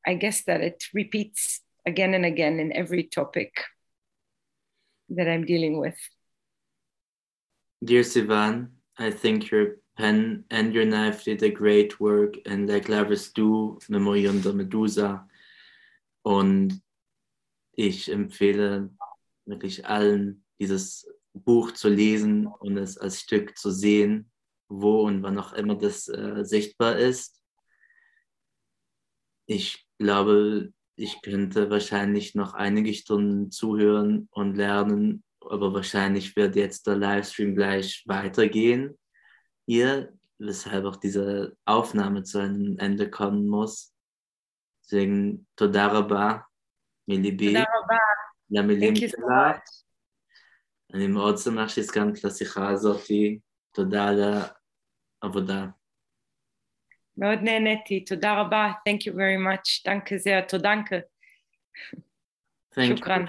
I 0.07 0.15
guess 0.15 0.45
that 0.45 0.61
it 0.61 0.85
repeats 0.95 1.61
again 1.87 2.15
and 2.15 2.25
again 2.25 2.61
in 2.61 2.73
every 2.73 3.05
topic 3.05 3.53
that 5.11 5.29
I'm 5.29 5.45
dealing 5.45 5.79
with. 5.79 5.97
Dear 7.85 8.03
Sivan, 8.03 8.69
I 8.99 9.11
think 9.11 9.51
your 9.51 9.77
pen 9.97 10.45
and 10.51 10.75
your 10.75 10.85
knife 10.85 11.25
did 11.25 11.43
a 11.43 11.51
great 11.51 12.01
work 12.01 12.37
and 12.47 12.69
like 12.69 12.89
Lavis 12.89 13.33
du, 13.33 13.79
Memorium 13.89 14.43
der 14.43 14.55
Medusa. 14.55 15.29
Und 16.23 16.83
ich 17.73 18.11
empfehle 18.11 18.91
wirklich 19.47 19.87
allen, 19.87 20.45
dieses 20.59 21.09
Buch 21.33 21.73
zu 21.73 21.89
lesen 21.89 22.47
und 22.47 22.77
es 22.77 22.99
als 22.99 23.21
Stück 23.21 23.57
zu 23.57 23.71
sehen, 23.71 24.31
wo 24.69 25.03
und 25.03 25.23
wann 25.23 25.39
auch 25.39 25.53
immer 25.53 25.77
das 25.77 26.09
äh, 26.09 26.45
sichtbar 26.45 26.99
ist. 26.99 27.41
Ich 29.47 29.87
glaube, 29.99 30.73
ich 30.97 31.23
könnte 31.23 31.71
wahrscheinlich 31.71 32.35
noch 32.35 32.55
einige 32.55 32.93
Stunden 32.95 33.51
zuhören 33.51 34.29
und 34.31 34.57
lernen, 34.57 35.25
aber 35.41 35.73
wahrscheinlich 35.73 36.37
wird 36.37 36.57
jetzt 36.57 36.87
der 36.87 36.97
Livestream 36.97 37.55
gleich 37.55 38.05
weitergehen 38.07 39.00
hier, 39.70 40.14
weshalb 40.40 40.86
auch 40.86 40.96
diese 40.96 41.56
Aufnahme 41.66 42.24
zu 42.24 42.40
einem 42.40 42.78
Ende 42.80 43.10
kommen 43.10 43.48
muss. 43.48 43.94
Deswegen, 44.84 45.48
Todaraba, 45.56 46.46
Milibi, 47.08 47.64
Lamilim 48.50 48.94
אני 50.94 51.08
מאוד 51.08 51.38
שמח 51.38 51.70
שהסכמת 51.70 52.24
לשיחה 52.24 52.70
הזאת, 52.70 53.02
תודה 53.72 54.08
על 54.08 54.20
העבודה. 55.22 55.66
מאוד 57.18 57.40
נהניתי, 57.42 58.06
תודה 58.06 58.42
רבה, 58.42 58.72
Thank 58.90 59.02
you 59.08 59.14
very 59.14 59.38
much, 59.38 59.84
דנקה 59.86 60.18
זה, 60.18 60.40
תודנקה. 60.48 60.96
שוכרן. 62.80 63.26